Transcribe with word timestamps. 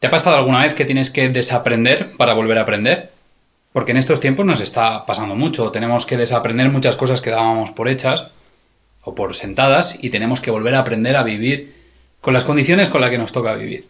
¿Te 0.00 0.06
ha 0.06 0.10
pasado 0.10 0.36
alguna 0.36 0.62
vez 0.62 0.72
que 0.72 0.86
tienes 0.86 1.10
que 1.10 1.28
desaprender 1.28 2.16
para 2.16 2.32
volver 2.32 2.56
a 2.56 2.62
aprender? 2.62 3.10
Porque 3.70 3.90
en 3.90 3.98
estos 3.98 4.18
tiempos 4.18 4.46
nos 4.46 4.62
está 4.62 5.04
pasando 5.04 5.34
mucho. 5.34 5.70
Tenemos 5.70 6.06
que 6.06 6.16
desaprender 6.16 6.70
muchas 6.70 6.96
cosas 6.96 7.20
que 7.20 7.28
dábamos 7.28 7.72
por 7.72 7.86
hechas 7.86 8.28
o 9.02 9.14
por 9.14 9.34
sentadas 9.34 10.02
y 10.02 10.08
tenemos 10.08 10.40
que 10.40 10.50
volver 10.50 10.74
a 10.74 10.78
aprender 10.78 11.16
a 11.16 11.22
vivir 11.22 11.74
con 12.22 12.32
las 12.32 12.44
condiciones 12.44 12.88
con 12.88 13.02
las 13.02 13.10
que 13.10 13.18
nos 13.18 13.32
toca 13.32 13.52
vivir. 13.54 13.88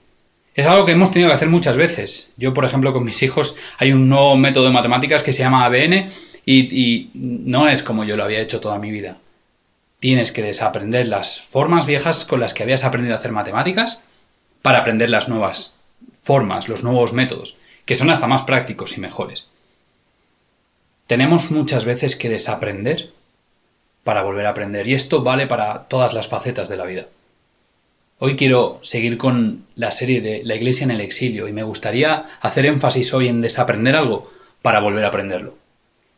Es 0.56 0.66
algo 0.66 0.84
que 0.84 0.92
hemos 0.92 1.12
tenido 1.12 1.30
que 1.30 1.36
hacer 1.36 1.48
muchas 1.48 1.76
veces. 1.76 2.32
Yo, 2.36 2.52
por 2.52 2.64
ejemplo, 2.64 2.92
con 2.92 3.04
mis 3.04 3.22
hijos 3.22 3.54
hay 3.78 3.92
un 3.92 4.08
nuevo 4.08 4.36
método 4.36 4.64
de 4.64 4.72
matemáticas 4.72 5.22
que 5.22 5.32
se 5.32 5.44
llama 5.44 5.64
ABN 5.64 6.10
y, 6.44 7.10
no 7.14 7.68
es 7.68 7.84
como 7.84 8.02
yo 8.02 8.16
lo 8.16 8.24
había 8.24 8.40
hecho 8.40 8.60
toda 8.60 8.80
mi 8.80 8.90
vida. 8.90 9.18
Tienes 10.00 10.32
que 10.32 10.42
desaprender 10.42 11.06
las 11.06 11.40
formas 11.40 11.86
viejas 11.86 12.24
con 12.24 12.40
las 12.40 12.52
que 12.52 12.64
habías 12.64 12.82
aprendido 12.82 13.14
a 13.14 13.18
hacer 13.20 13.30
matemáticas 13.30 14.02
para 14.60 14.78
aprender 14.78 15.08
las 15.08 15.28
nuevas 15.28 15.76
formas, 16.20 16.68
los 16.68 16.82
nuevos 16.82 17.12
métodos, 17.12 17.56
que 17.84 17.96
son 17.96 18.10
hasta 18.10 18.26
más 18.26 18.42
prácticos 18.42 18.96
y 18.96 19.00
mejores. 19.00 19.46
Tenemos 21.06 21.50
muchas 21.50 21.84
veces 21.84 22.16
que 22.16 22.28
desaprender 22.28 23.10
para 24.04 24.22
volver 24.22 24.46
a 24.46 24.50
aprender, 24.50 24.86
y 24.86 24.94
esto 24.94 25.22
vale 25.22 25.46
para 25.46 25.88
todas 25.88 26.14
las 26.14 26.28
facetas 26.28 26.68
de 26.68 26.76
la 26.76 26.86
vida. 26.86 27.06
Hoy 28.18 28.36
quiero 28.36 28.78
seguir 28.82 29.16
con 29.16 29.64
la 29.76 29.90
serie 29.90 30.20
de 30.20 30.42
La 30.44 30.54
Iglesia 30.54 30.84
en 30.84 30.90
el 30.90 31.00
exilio 31.00 31.48
y 31.48 31.54
me 31.54 31.62
gustaría 31.62 32.26
hacer 32.42 32.66
énfasis 32.66 33.14
hoy 33.14 33.28
en 33.28 33.40
desaprender 33.40 33.96
algo 33.96 34.30
para 34.60 34.80
volver 34.80 35.04
a 35.04 35.08
aprenderlo. 35.08 35.56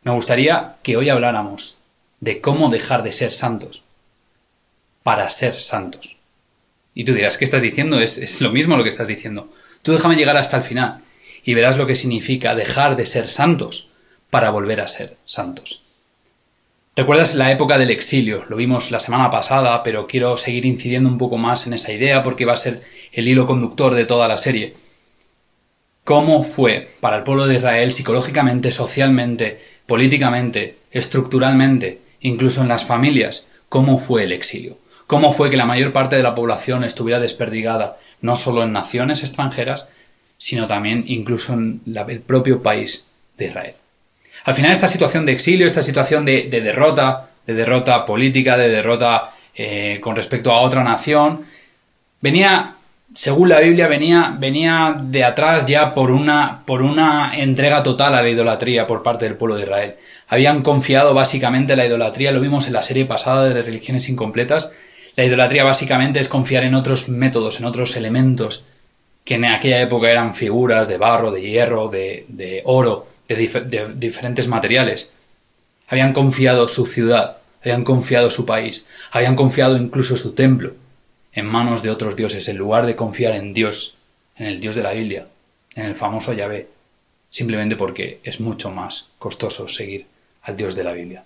Me 0.03 0.11
gustaría 0.11 0.75
que 0.83 0.97
hoy 0.97 1.07
habláramos 1.07 1.77
de 2.19 2.41
cómo 2.41 2.69
dejar 2.69 3.03
de 3.03 3.13
ser 3.13 3.31
santos 3.31 3.83
para 5.01 5.29
ser 5.29 5.53
santos. 5.53 6.17
Y 6.93 7.05
tú 7.05 7.13
dirás, 7.13 7.37
¿qué 7.37 7.45
estás 7.45 7.61
diciendo? 7.61 7.99
Es, 8.01 8.17
es 8.17 8.41
lo 8.41 8.51
mismo 8.51 8.75
lo 8.75 8.83
que 8.83 8.89
estás 8.89 9.07
diciendo. 9.07 9.49
Tú 9.83 9.91
déjame 9.91 10.15
llegar 10.15 10.37
hasta 10.37 10.57
el 10.57 10.63
final 10.63 11.01
y 11.43 11.53
verás 11.53 11.77
lo 11.77 11.85
que 11.85 11.95
significa 11.95 12.55
dejar 12.55 12.95
de 12.95 13.05
ser 13.05 13.27
santos 13.27 13.89
para 14.29 14.49
volver 14.49 14.81
a 14.81 14.87
ser 14.87 15.17
santos. 15.25 15.83
¿Recuerdas 16.95 17.35
la 17.35 17.51
época 17.51 17.77
del 17.77 17.91
exilio? 17.91 18.45
Lo 18.47 18.55
vimos 18.55 18.91
la 18.91 18.99
semana 18.99 19.29
pasada, 19.29 19.83
pero 19.83 20.07
quiero 20.07 20.37
seguir 20.37 20.65
incidiendo 20.65 21.09
un 21.09 21.17
poco 21.17 21.37
más 21.37 21.67
en 21.67 21.73
esa 21.73 21.91
idea 21.91 22.23
porque 22.23 22.45
va 22.45 22.53
a 22.53 22.57
ser 22.57 22.81
el 23.11 23.27
hilo 23.27 23.45
conductor 23.45 23.93
de 23.93 24.05
toda 24.05 24.27
la 24.27 24.37
serie. 24.37 24.75
¿Cómo 26.05 26.43
fue 26.43 26.95
para 27.01 27.17
el 27.17 27.23
pueblo 27.23 27.45
de 27.45 27.55
Israel 27.55 27.91
psicológicamente, 27.91 28.71
socialmente, 28.71 29.59
políticamente, 29.85 30.77
estructuralmente, 30.91 31.99
incluso 32.21 32.61
en 32.61 32.69
las 32.69 32.85
familias, 32.85 33.47
cómo 33.67 33.97
fue 33.97 34.23
el 34.23 34.31
exilio? 34.31 34.77
¿Cómo 35.07 35.33
fue 35.33 35.49
que 35.49 35.57
la 35.57 35.65
mayor 35.65 35.91
parte 35.91 36.15
de 36.15 36.23
la 36.23 36.35
población 36.35 36.83
estuviera 36.83 37.19
desperdigada 37.19 37.97
no 38.23 38.35
solo 38.35 38.63
en 38.63 38.73
naciones 38.73 39.21
extranjeras, 39.21 39.89
sino 40.37 40.65
también 40.65 41.03
incluso 41.07 41.53
en 41.53 41.81
el 41.85 42.21
propio 42.21 42.63
país 42.63 43.05
de 43.37 43.45
Israel. 43.45 43.75
Al 44.45 44.53
final 44.55 44.71
esta 44.71 44.87
situación 44.87 45.25
de 45.25 45.33
exilio, 45.33 45.67
esta 45.67 45.81
situación 45.81 46.25
de, 46.25 46.49
derrota, 46.49 47.29
de 47.45 47.53
derrota 47.53 48.05
política, 48.05 48.57
de 48.57 48.69
derrota 48.69 49.31
eh, 49.55 49.99
con 50.01 50.15
respecto 50.15 50.51
a 50.51 50.61
otra 50.61 50.83
nación, 50.83 51.45
venía, 52.21 52.75
según 53.13 53.49
la 53.49 53.59
Biblia, 53.59 53.87
venía, 53.87 54.35
venía 54.37 54.97
de 55.01 55.23
atrás 55.23 55.65
ya 55.65 55.93
por 55.93 56.09
una, 56.09 56.63
por 56.65 56.81
una 56.81 57.33
entrega 57.37 57.83
total 57.83 58.15
a 58.15 58.21
la 58.21 58.29
idolatría 58.29 58.87
por 58.87 59.03
parte 59.03 59.25
del 59.25 59.35
pueblo 59.35 59.55
de 59.55 59.63
Israel. 59.63 59.95
Habían 60.29 60.61
confiado 60.61 61.13
básicamente 61.13 61.73
en 61.73 61.79
la 61.79 61.85
idolatría, 61.85 62.31
lo 62.31 62.41
vimos 62.41 62.67
en 62.67 62.73
la 62.73 62.83
serie 62.83 63.05
pasada 63.05 63.49
de 63.49 63.61
religiones 63.61 64.09
incompletas, 64.09 64.71
la 65.15 65.25
idolatría 65.25 65.63
básicamente 65.63 66.19
es 66.19 66.27
confiar 66.27 66.63
en 66.63 66.75
otros 66.75 67.09
métodos, 67.09 67.59
en 67.59 67.65
otros 67.65 67.95
elementos, 67.95 68.65
que 69.23 69.35
en 69.35 69.45
aquella 69.45 69.81
época 69.81 70.09
eran 70.09 70.35
figuras 70.35 70.87
de 70.87 70.97
barro, 70.97 71.31
de 71.31 71.41
hierro, 71.41 71.87
de, 71.87 72.61
oro, 72.65 73.07
de, 73.27 73.35
de 73.35 73.93
diferentes 73.95 74.47
materiales. 74.47 75.11
Habían 75.87 76.13
confiado 76.13 76.67
su 76.67 76.85
ciudad, 76.85 77.37
habían 77.61 77.83
confiado 77.83 78.31
su 78.31 78.45
país, 78.45 78.87
habían 79.11 79.35
confiado 79.35 79.77
incluso 79.77 80.17
su 80.17 80.33
templo 80.33 80.73
en 81.31 81.45
manos 81.45 81.81
de 81.83 81.89
otros 81.89 82.15
dioses, 82.15 82.47
en 82.49 82.57
lugar 82.57 82.85
de 82.85 82.95
confiar 82.95 83.35
en 83.35 83.53
Dios, 83.53 83.95
en 84.37 84.47
el 84.47 84.59
Dios 84.59 84.75
de 84.75 84.83
la 84.83 84.93
Biblia, 84.93 85.27
en 85.75 85.85
el 85.85 85.95
famoso 85.95 86.33
Yahvé, 86.33 86.67
simplemente 87.29 87.75
porque 87.75 88.19
es 88.23 88.39
mucho 88.39 88.69
más 88.71 89.07
costoso 89.19 89.67
seguir 89.67 90.05
al 90.43 90.57
Dios 90.57 90.75
de 90.75 90.83
la 90.83 90.91
Biblia. 90.91 91.23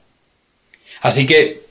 Así 1.02 1.26
que 1.26 1.67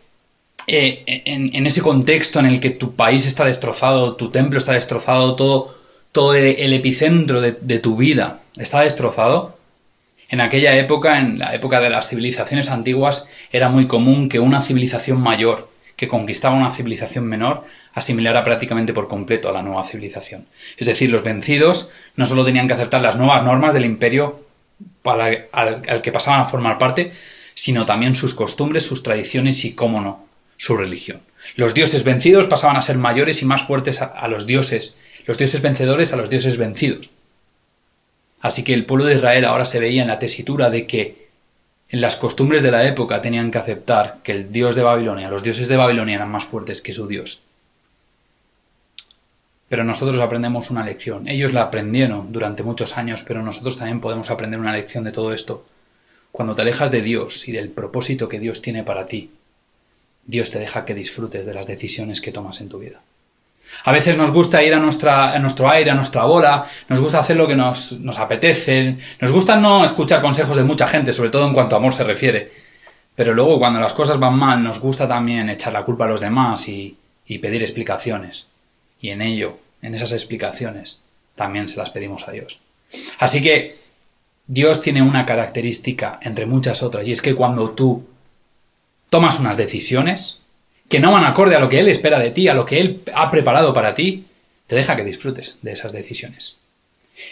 eh, 0.68 1.22
en, 1.26 1.66
ese 1.66 1.80
contexto 1.80 2.40
en 2.40 2.46
el 2.46 2.60
que 2.60 2.70
tu 2.70 2.96
país 2.96 3.24
está 3.24 3.44
destrozado, 3.44 4.16
tu 4.16 4.30
templo 4.30 4.58
está 4.58 4.72
destrozado, 4.72 5.36
todo, 5.36 5.76
todo 6.10 6.34
el, 6.34 6.72
epicentro 6.72 7.40
de, 7.40 7.78
tu 7.78 7.96
vida 7.96 8.40
está 8.56 8.80
destrozado, 8.80 9.56
en 10.28 10.40
aquella 10.40 10.76
época, 10.76 11.20
en 11.20 11.38
la 11.38 11.54
época 11.54 11.80
de 11.80 11.90
las 11.90 12.08
civilizaciones 12.08 12.70
antiguas, 12.70 13.28
era 13.52 13.68
muy 13.68 13.86
común 13.86 14.28
que 14.28 14.40
una 14.40 14.60
civilización 14.60 15.20
mayor, 15.20 15.70
que 15.94 16.08
conquistaba 16.08 16.56
una 16.56 16.74
civilización 16.74 17.26
menor, 17.26 17.64
asimilara 17.94 18.42
prácticamente 18.42 18.92
por 18.92 19.06
completo 19.06 19.48
a 19.48 19.52
la 19.52 19.62
nueva 19.62 19.84
civilización. 19.84 20.46
Es 20.76 20.88
decir, 20.88 21.10
los 21.10 21.22
vencidos 21.22 21.90
no 22.16 22.26
solo 22.26 22.44
tenían 22.44 22.66
que 22.66 22.74
aceptar 22.74 23.02
las 23.02 23.16
nuevas 23.16 23.44
normas 23.44 23.72
del 23.72 23.84
imperio 23.84 24.44
para, 25.02 25.46
al 25.52 26.02
que 26.02 26.10
pasaban 26.10 26.40
a 26.40 26.46
formar 26.46 26.76
parte, 26.76 27.12
sino 27.54 27.86
también 27.86 28.16
sus 28.16 28.34
costumbres, 28.34 28.84
sus 28.84 29.04
tradiciones 29.04 29.64
y, 29.64 29.74
cómo 29.74 30.00
no, 30.00 30.25
su 30.56 30.76
religión. 30.76 31.20
Los 31.54 31.74
dioses 31.74 32.04
vencidos 32.04 32.46
pasaban 32.46 32.76
a 32.76 32.82
ser 32.82 32.98
mayores 32.98 33.42
y 33.42 33.44
más 33.44 33.62
fuertes 33.62 34.02
a, 34.02 34.28
los 34.28 34.46
dioses, 34.46 34.96
los 35.26 35.38
dioses 35.38 35.62
vencedores 35.62 36.12
a 36.12 36.16
los 36.16 36.28
dioses 36.28 36.58
vencidos. 36.58 37.10
Así 38.40 38.64
que 38.64 38.74
el 38.74 38.84
pueblo 38.84 39.04
de 39.04 39.14
Israel 39.14 39.44
ahora 39.44 39.64
se 39.64 39.80
veía 39.80 40.02
en 40.02 40.08
la 40.08 40.18
tesitura 40.18 40.70
de 40.70 40.86
que 40.86 41.26
en 41.88 42.00
las 42.00 42.16
costumbres 42.16 42.62
de 42.62 42.72
la 42.72 42.86
época 42.86 43.22
tenían 43.22 43.50
que 43.50 43.58
aceptar 43.58 44.18
que 44.24 44.32
el 44.32 44.50
dios 44.50 44.74
de 44.74 44.82
Babilonia, 44.82 45.30
los 45.30 45.42
dioses 45.42 45.68
de 45.68 45.76
Babilonia 45.76 46.16
eran 46.16 46.30
más 46.30 46.44
fuertes 46.44 46.82
que 46.82 46.92
su 46.92 47.06
dios. 47.06 47.42
Pero 49.68 49.84
nosotros 49.84 50.20
aprendemos 50.20 50.70
una 50.70 50.84
lección. 50.84 51.28
Ellos 51.28 51.52
la 51.52 51.62
aprendieron 51.62 52.32
durante 52.32 52.62
muchos 52.62 52.98
años, 52.98 53.24
pero 53.26 53.42
nosotros 53.42 53.78
también 53.78 54.00
podemos 54.00 54.30
aprender 54.30 54.60
una 54.60 54.72
lección 54.72 55.04
de 55.04 55.12
todo 55.12 55.32
esto. 55.32 55.66
Cuando 56.30 56.54
te 56.54 56.62
alejas 56.62 56.90
de 56.90 57.02
Dios 57.02 57.48
y 57.48 57.52
del 57.52 57.70
propósito 57.70 58.28
que 58.28 58.38
Dios 58.38 58.62
tiene 58.62 58.84
para 58.84 59.06
ti, 59.06 59.30
Dios 60.26 60.50
te 60.50 60.58
deja 60.58 60.84
que 60.84 60.94
disfrutes 60.94 61.46
de 61.46 61.54
las 61.54 61.66
decisiones 61.66 62.20
que 62.20 62.32
tomas 62.32 62.60
en 62.60 62.68
tu 62.68 62.78
vida. 62.78 63.00
A 63.84 63.92
veces 63.92 64.16
nos 64.16 64.30
gusta 64.30 64.62
ir 64.62 64.74
a, 64.74 64.78
nuestro 64.78 65.68
aire, 65.68 65.90
a 65.90 65.94
nuestra 65.94 66.24
bola, 66.24 66.68
nos 66.88 67.00
gusta 67.00 67.18
hacer 67.18 67.36
lo 67.36 67.48
que 67.48 67.56
nos, 67.56 67.92
apetece, 68.16 68.96
nos 69.20 69.32
gusta 69.32 69.56
no 69.56 69.84
escuchar 69.84 70.22
consejos 70.22 70.56
de 70.56 70.62
mucha 70.64 70.86
gente, 70.86 71.12
sobre 71.12 71.30
todo 71.30 71.46
en 71.46 71.54
cuanto 71.54 71.74
a 71.74 71.78
amor 71.78 71.92
se 71.92 72.04
refiere. 72.04 72.52
Pero 73.14 73.34
luego 73.34 73.58
cuando 73.58 73.80
las 73.80 73.92
cosas 73.92 74.20
van 74.20 74.38
mal 74.38 74.62
nos 74.62 74.80
gusta 74.80 75.08
también 75.08 75.48
echar 75.48 75.72
la 75.72 75.84
culpa 75.84 76.04
a 76.04 76.08
los 76.08 76.20
demás 76.20 76.68
y 76.68 76.96
pedir 77.26 77.62
explicaciones. 77.62 78.46
Y 79.00 79.10
en 79.10 79.20
ello, 79.20 79.58
en 79.82 79.94
esas 79.94 80.12
explicaciones, 80.12 81.00
también 81.34 81.68
se 81.68 81.76
las 81.76 81.90
pedimos 81.90 82.28
a 82.28 82.32
Dios. 82.32 82.60
Así 83.18 83.42
que 83.42 83.76
Dios 84.46 84.80
tiene 84.80 85.02
una 85.02 85.26
característica 85.26 86.18
entre 86.22 86.46
muchas 86.46 86.82
otras, 86.82 87.06
y 87.06 87.12
es 87.12 87.22
que 87.22 87.34
cuando 87.34 87.70
tú 87.70 88.04
tomas 89.10 89.40
unas 89.40 89.56
decisiones 89.56 90.40
que 90.88 91.00
no 91.00 91.12
van 91.12 91.24
acorde 91.24 91.56
a 91.56 91.60
lo 91.60 91.68
que 91.68 91.80
Él 91.80 91.88
espera 91.88 92.18
de 92.18 92.30
ti, 92.30 92.48
a 92.48 92.54
lo 92.54 92.64
que 92.64 92.80
Él 92.80 93.02
ha 93.14 93.30
preparado 93.30 93.72
para 93.72 93.94
ti, 93.94 94.26
te 94.66 94.76
deja 94.76 94.96
que 94.96 95.04
disfrutes 95.04 95.58
de 95.62 95.72
esas 95.72 95.92
decisiones. 95.92 96.56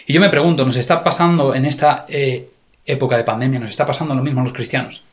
Y 0.07 0.13
yo 0.13 0.21
me 0.21 0.29
pregunto, 0.29 0.65
¿nos 0.65 0.77
está 0.77 1.03
pasando 1.03 1.53
en 1.53 1.65
esta 1.65 2.05
eh, 2.07 2.49
época 2.85 3.17
de 3.17 3.23
pandemia, 3.23 3.59
nos 3.59 3.69
está 3.69 3.85
pasando 3.85 4.15
lo 4.15 4.23
mismo 4.23 4.41
a 4.41 4.43
los 4.43 4.53
cristianos? 4.53 5.03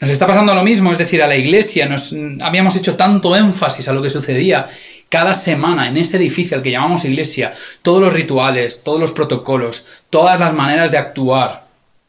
Nos 0.00 0.10
está 0.10 0.26
pasando 0.26 0.54
lo 0.54 0.62
mismo, 0.62 0.92
es 0.92 0.98
decir, 0.98 1.22
a 1.22 1.26
la 1.26 1.36
iglesia, 1.36 1.86
nos 1.86 2.14
habíamos 2.40 2.74
hecho 2.76 2.96
tanto 2.96 3.36
énfasis 3.36 3.86
a 3.86 3.92
lo 3.92 4.00
que 4.00 4.08
sucedía 4.08 4.66
cada 5.10 5.34
semana 5.34 5.88
en 5.88 5.98
ese 5.98 6.16
edificio 6.16 6.56
al 6.56 6.62
que 6.62 6.70
llamamos 6.70 7.04
iglesia, 7.04 7.52
todos 7.82 8.00
los 8.00 8.12
rituales, 8.12 8.82
todos 8.82 8.98
los 8.98 9.12
protocolos, 9.12 9.86
todas 10.08 10.40
las 10.40 10.54
maneras 10.54 10.90
de 10.90 10.96
actuar 10.96 11.66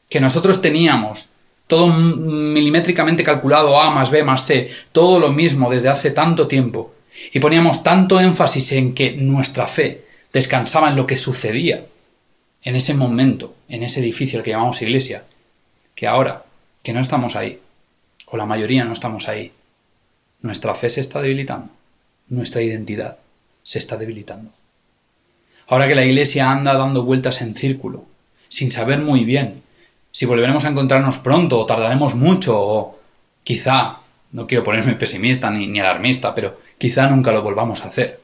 que 0.07 0.21
nosotros 0.21 0.61
teníamos 0.61 1.30
todo 1.71 1.87
milimétricamente 1.87 3.23
calculado 3.23 3.79
A 3.79 3.91
más 3.91 4.11
B 4.11 4.25
más 4.25 4.45
C, 4.45 4.69
todo 4.91 5.21
lo 5.21 5.31
mismo 5.31 5.69
desde 5.71 5.87
hace 5.87 6.11
tanto 6.11 6.45
tiempo, 6.45 6.93
y 7.31 7.39
poníamos 7.39 7.81
tanto 7.81 8.19
énfasis 8.19 8.73
en 8.73 8.93
que 8.93 9.13
nuestra 9.13 9.67
fe 9.67 10.03
descansaba 10.33 10.89
en 10.89 10.97
lo 10.97 11.07
que 11.07 11.15
sucedía 11.15 11.85
en 12.61 12.75
ese 12.75 12.93
momento, 12.93 13.55
en 13.69 13.83
ese 13.83 14.01
edificio 14.01 14.37
al 14.37 14.43
que 14.43 14.51
llamamos 14.51 14.81
iglesia, 14.81 15.23
que 15.95 16.07
ahora 16.07 16.43
que 16.83 16.91
no 16.91 16.99
estamos 16.99 17.37
ahí, 17.37 17.61
o 18.25 18.35
la 18.35 18.45
mayoría 18.45 18.83
no 18.83 18.91
estamos 18.91 19.29
ahí, 19.29 19.53
nuestra 20.41 20.75
fe 20.75 20.89
se 20.89 20.99
está 20.99 21.21
debilitando, 21.21 21.69
nuestra 22.27 22.61
identidad 22.61 23.17
se 23.63 23.79
está 23.79 23.95
debilitando. 23.95 24.51
Ahora 25.67 25.87
que 25.87 25.95
la 25.95 26.03
iglesia 26.03 26.51
anda 26.51 26.73
dando 26.73 27.03
vueltas 27.03 27.41
en 27.41 27.55
círculo, 27.55 28.03
sin 28.49 28.71
saber 28.71 28.99
muy 28.99 29.23
bien 29.23 29.63
si 30.11 30.25
volveremos 30.25 30.65
a 30.65 30.69
encontrarnos 30.69 31.17
pronto 31.19 31.57
o 31.57 31.65
tardaremos 31.65 32.15
mucho 32.15 32.59
o 32.59 32.99
quizá, 33.43 33.99
no 34.31 34.47
quiero 34.47 34.63
ponerme 34.63 34.95
pesimista 34.95 35.49
ni, 35.49 35.67
ni 35.67 35.79
alarmista, 35.79 36.35
pero 36.35 36.59
quizá 36.77 37.09
nunca 37.09 37.31
lo 37.31 37.41
volvamos 37.41 37.83
a 37.83 37.87
hacer. 37.87 38.21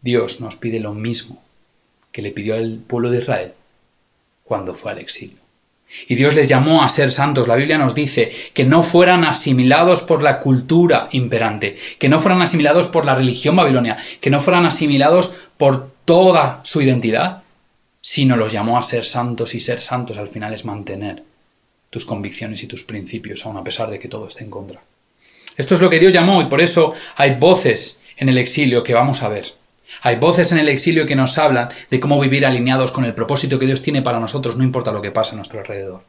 Dios 0.00 0.40
nos 0.40 0.56
pide 0.56 0.78
lo 0.80 0.94
mismo 0.94 1.42
que 2.12 2.22
le 2.22 2.30
pidió 2.30 2.54
al 2.54 2.78
pueblo 2.78 3.10
de 3.10 3.18
Israel 3.18 3.52
cuando 4.44 4.74
fue 4.74 4.92
al 4.92 4.98
exilio. 4.98 5.38
Y 6.08 6.14
Dios 6.16 6.34
les 6.34 6.48
llamó 6.48 6.82
a 6.82 6.88
ser 6.88 7.12
santos. 7.12 7.46
La 7.46 7.56
Biblia 7.56 7.78
nos 7.78 7.94
dice 7.94 8.32
que 8.54 8.64
no 8.64 8.82
fueran 8.82 9.24
asimilados 9.24 10.02
por 10.02 10.22
la 10.22 10.40
cultura 10.40 11.08
imperante, 11.12 11.76
que 11.98 12.08
no 12.08 12.18
fueran 12.18 12.42
asimilados 12.42 12.86
por 12.86 13.04
la 13.04 13.14
religión 13.14 13.54
babilonia, 13.54 13.96
que 14.20 14.30
no 14.30 14.40
fueran 14.40 14.66
asimilados 14.66 15.32
por 15.56 15.90
toda 16.04 16.60
su 16.64 16.82
identidad, 16.82 17.42
sino 18.00 18.36
los 18.36 18.52
llamó 18.52 18.78
a 18.78 18.82
ser 18.82 19.04
santos 19.04 19.54
y 19.54 19.60
ser 19.60 19.80
santos 19.80 20.16
al 20.16 20.28
final 20.28 20.52
es 20.54 20.64
mantener 20.64 21.24
tus 21.90 22.04
convicciones 22.04 22.62
y 22.62 22.66
tus 22.66 22.84
principios, 22.84 23.44
aun 23.46 23.56
a 23.56 23.64
pesar 23.64 23.90
de 23.90 23.98
que 23.98 24.08
todo 24.08 24.26
esté 24.26 24.44
en 24.44 24.50
contra. 24.50 24.82
Esto 25.56 25.74
es 25.74 25.80
lo 25.80 25.88
que 25.88 25.98
Dios 25.98 26.12
llamó 26.12 26.42
y 26.42 26.46
por 26.46 26.60
eso 26.60 26.94
hay 27.16 27.34
voces 27.34 28.00
en 28.16 28.28
el 28.28 28.38
exilio 28.38 28.82
que 28.82 28.94
vamos 28.94 29.22
a 29.22 29.28
ver. 29.28 29.46
Hay 30.02 30.16
voces 30.16 30.52
en 30.52 30.58
el 30.58 30.68
exilio 30.68 31.06
que 31.06 31.16
nos 31.16 31.38
hablan 31.38 31.68
de 31.90 32.00
cómo 32.00 32.20
vivir 32.20 32.44
alineados 32.44 32.92
con 32.92 33.04
el 33.04 33.14
propósito 33.14 33.58
que 33.58 33.66
Dios 33.66 33.82
tiene 33.82 34.02
para 34.02 34.20
nosotros, 34.20 34.56
no 34.56 34.64
importa 34.64 34.92
lo 34.92 35.00
que 35.00 35.10
pase 35.10 35.32
a 35.32 35.36
nuestro 35.36 35.60
alrededor. 35.60 36.02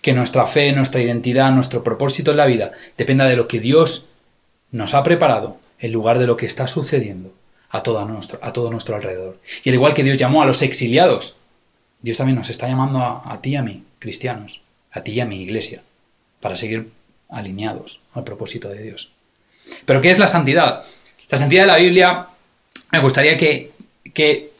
Que 0.00 0.12
nuestra 0.12 0.46
fe, 0.46 0.72
nuestra 0.72 1.00
identidad, 1.00 1.50
nuestro 1.52 1.82
propósito 1.82 2.32
en 2.32 2.36
la 2.36 2.46
vida 2.46 2.72
dependa 2.98 3.24
de 3.24 3.36
lo 3.36 3.48
que 3.48 3.60
Dios 3.60 4.08
nos 4.70 4.94
ha 4.94 5.02
preparado 5.02 5.58
en 5.78 5.92
lugar 5.92 6.18
de 6.18 6.26
lo 6.26 6.36
que 6.36 6.46
está 6.46 6.66
sucediendo 6.66 7.32
a 7.72 7.82
todo 7.82 8.04
nuestro, 8.04 8.38
a 8.42 8.52
todo 8.52 8.70
nuestro 8.70 8.94
alrededor. 8.94 9.38
Y 9.64 9.70
al 9.70 9.74
igual 9.74 9.94
que 9.94 10.04
Dios 10.04 10.18
llamó 10.18 10.42
a 10.42 10.46
los 10.46 10.62
exiliados, 10.62 11.36
Dios 12.00 12.18
también 12.18 12.36
nos 12.36 12.50
está 12.50 12.68
llamando 12.68 12.98
a, 12.98 13.22
a 13.24 13.40
ti 13.40 13.50
y 13.50 13.56
a 13.56 13.62
mí, 13.62 13.82
cristianos, 13.98 14.60
a 14.92 15.02
ti 15.02 15.12
y 15.12 15.20
a 15.20 15.26
mi 15.26 15.40
iglesia, 15.40 15.82
para 16.40 16.54
seguir 16.54 16.90
alineados 17.30 18.00
al 18.12 18.24
propósito 18.24 18.68
de 18.68 18.82
Dios. 18.82 19.12
Pero 19.86 20.00
¿qué 20.00 20.10
es 20.10 20.18
la 20.18 20.28
santidad? 20.28 20.84
La 21.30 21.38
santidad 21.38 21.62
de 21.62 21.68
la 21.68 21.78
Biblia 21.78 22.26
me 22.92 23.00
gustaría 23.00 23.38
que, 23.38 23.72
que 24.12 24.52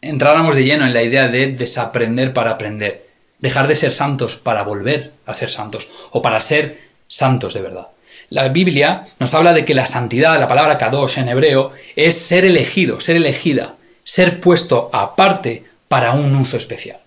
entráramos 0.00 0.54
de 0.54 0.64
lleno 0.64 0.86
en 0.86 0.94
la 0.94 1.02
idea 1.02 1.28
de 1.28 1.48
desaprender 1.48 2.32
para 2.32 2.52
aprender, 2.52 3.08
dejar 3.40 3.66
de 3.68 3.76
ser 3.76 3.92
santos 3.92 4.36
para 4.36 4.62
volver 4.62 5.12
a 5.26 5.34
ser 5.34 5.50
santos 5.50 5.90
o 6.12 6.22
para 6.22 6.40
ser 6.40 6.80
santos 7.06 7.52
de 7.52 7.60
verdad. 7.60 7.88
La 8.30 8.48
Biblia 8.48 9.06
nos 9.18 9.34
habla 9.34 9.52
de 9.52 9.64
que 9.64 9.74
la 9.74 9.86
santidad, 9.86 10.38
la 10.38 10.48
palabra 10.48 10.78
kadosh 10.78 11.18
en 11.18 11.28
hebreo, 11.28 11.72
es 11.96 12.16
ser 12.18 12.44
elegido, 12.44 13.00
ser 13.00 13.16
elegida, 13.16 13.76
ser 14.04 14.40
puesto 14.40 14.90
aparte 14.92 15.64
para 15.88 16.12
un 16.12 16.34
uso 16.36 16.56
especial. 16.56 17.00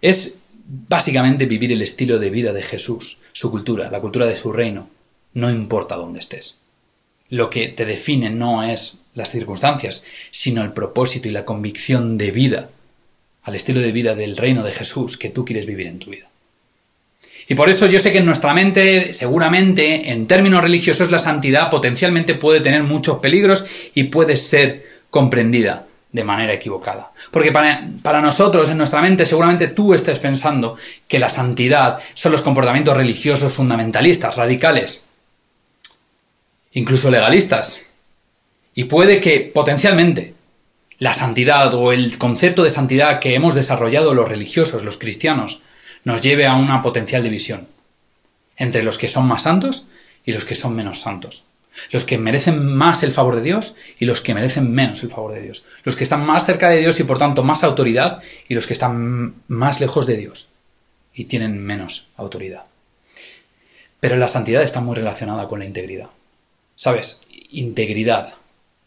Es 0.00 0.36
básicamente 0.66 1.46
vivir 1.46 1.72
el 1.72 1.82
estilo 1.82 2.18
de 2.18 2.30
vida 2.30 2.52
de 2.52 2.62
Jesús, 2.62 3.18
su 3.32 3.50
cultura, 3.50 3.90
la 3.90 4.00
cultura 4.00 4.26
de 4.26 4.36
su 4.36 4.52
reino, 4.52 4.88
no 5.34 5.50
importa 5.50 5.96
dónde 5.96 6.20
estés. 6.20 6.58
Lo 7.28 7.50
que 7.50 7.68
te 7.68 7.84
define 7.84 8.30
no 8.30 8.62
es 8.62 9.00
las 9.14 9.30
circunstancias, 9.30 10.04
sino 10.30 10.62
el 10.62 10.72
propósito 10.72 11.28
y 11.28 11.32
la 11.32 11.44
convicción 11.44 12.18
de 12.18 12.30
vida, 12.30 12.70
al 13.42 13.54
estilo 13.54 13.80
de 13.80 13.92
vida 13.92 14.14
del 14.14 14.36
reino 14.36 14.62
de 14.62 14.72
Jesús 14.72 15.16
que 15.16 15.30
tú 15.30 15.44
quieres 15.44 15.66
vivir 15.66 15.86
en 15.86 15.98
tu 15.98 16.10
vida. 16.10 16.28
Y 17.50 17.56
por 17.56 17.68
eso 17.68 17.86
yo 17.86 17.98
sé 17.98 18.12
que 18.12 18.18
en 18.18 18.26
nuestra 18.26 18.54
mente, 18.54 19.12
seguramente, 19.12 20.12
en 20.12 20.28
términos 20.28 20.62
religiosos, 20.62 21.10
la 21.10 21.18
santidad 21.18 21.68
potencialmente 21.68 22.36
puede 22.36 22.60
tener 22.60 22.84
muchos 22.84 23.18
peligros 23.18 23.64
y 23.92 24.04
puede 24.04 24.36
ser 24.36 24.86
comprendida 25.10 25.88
de 26.12 26.22
manera 26.22 26.52
equivocada. 26.52 27.10
Porque 27.32 27.50
para, 27.50 28.20
nosotros, 28.20 28.70
en 28.70 28.78
nuestra 28.78 29.02
mente, 29.02 29.26
seguramente 29.26 29.66
tú 29.66 29.94
estés 29.94 30.20
pensando 30.20 30.76
que 31.08 31.18
la 31.18 31.28
santidad 31.28 31.98
son 32.14 32.30
los 32.30 32.42
comportamientos 32.42 32.96
religiosos 32.96 33.52
fundamentalistas, 33.52 34.36
radicales, 34.36 35.06
incluso 36.70 37.10
legalistas. 37.10 37.80
Y 38.76 38.84
puede 38.84 39.20
que 39.20 39.40
potencialmente 39.40 40.34
la 40.98 41.14
santidad 41.14 41.74
o 41.74 41.90
el 41.90 42.16
concepto 42.16 42.62
de 42.62 42.70
santidad 42.70 43.18
que 43.18 43.34
hemos 43.34 43.56
desarrollado 43.56 44.14
los 44.14 44.28
religiosos, 44.28 44.84
los 44.84 44.98
cristianos, 44.98 45.62
nos 46.04 46.20
lleve 46.22 46.46
a 46.46 46.56
una 46.56 46.82
potencial 46.82 47.22
división 47.22 47.66
entre 48.56 48.82
los 48.82 48.98
que 48.98 49.08
son 49.08 49.26
más 49.26 49.42
santos 49.42 49.86
y 50.24 50.32
los 50.32 50.44
que 50.44 50.54
son 50.54 50.76
menos 50.76 51.00
santos. 51.00 51.46
Los 51.92 52.04
que 52.04 52.18
merecen 52.18 52.66
más 52.66 53.02
el 53.02 53.12
favor 53.12 53.36
de 53.36 53.42
Dios 53.42 53.76
y 53.98 54.04
los 54.04 54.20
que 54.20 54.34
merecen 54.34 54.70
menos 54.72 55.02
el 55.02 55.10
favor 55.10 55.32
de 55.32 55.42
Dios. 55.42 55.64
Los 55.84 55.96
que 55.96 56.04
están 56.04 56.26
más 56.26 56.44
cerca 56.44 56.68
de 56.68 56.78
Dios 56.78 56.98
y 57.00 57.04
por 57.04 57.18
tanto 57.18 57.42
más 57.42 57.64
autoridad 57.64 58.22
y 58.48 58.54
los 58.54 58.66
que 58.66 58.72
están 58.72 59.34
más 59.48 59.80
lejos 59.80 60.06
de 60.06 60.16
Dios 60.16 60.50
y 61.14 61.24
tienen 61.24 61.58
menos 61.58 62.08
autoridad. 62.16 62.64
Pero 64.00 64.16
la 64.16 64.28
santidad 64.28 64.62
está 64.62 64.80
muy 64.80 64.96
relacionada 64.96 65.48
con 65.48 65.60
la 65.60 65.64
integridad. 65.64 66.10
¿Sabes? 66.74 67.20
Integridad 67.50 68.26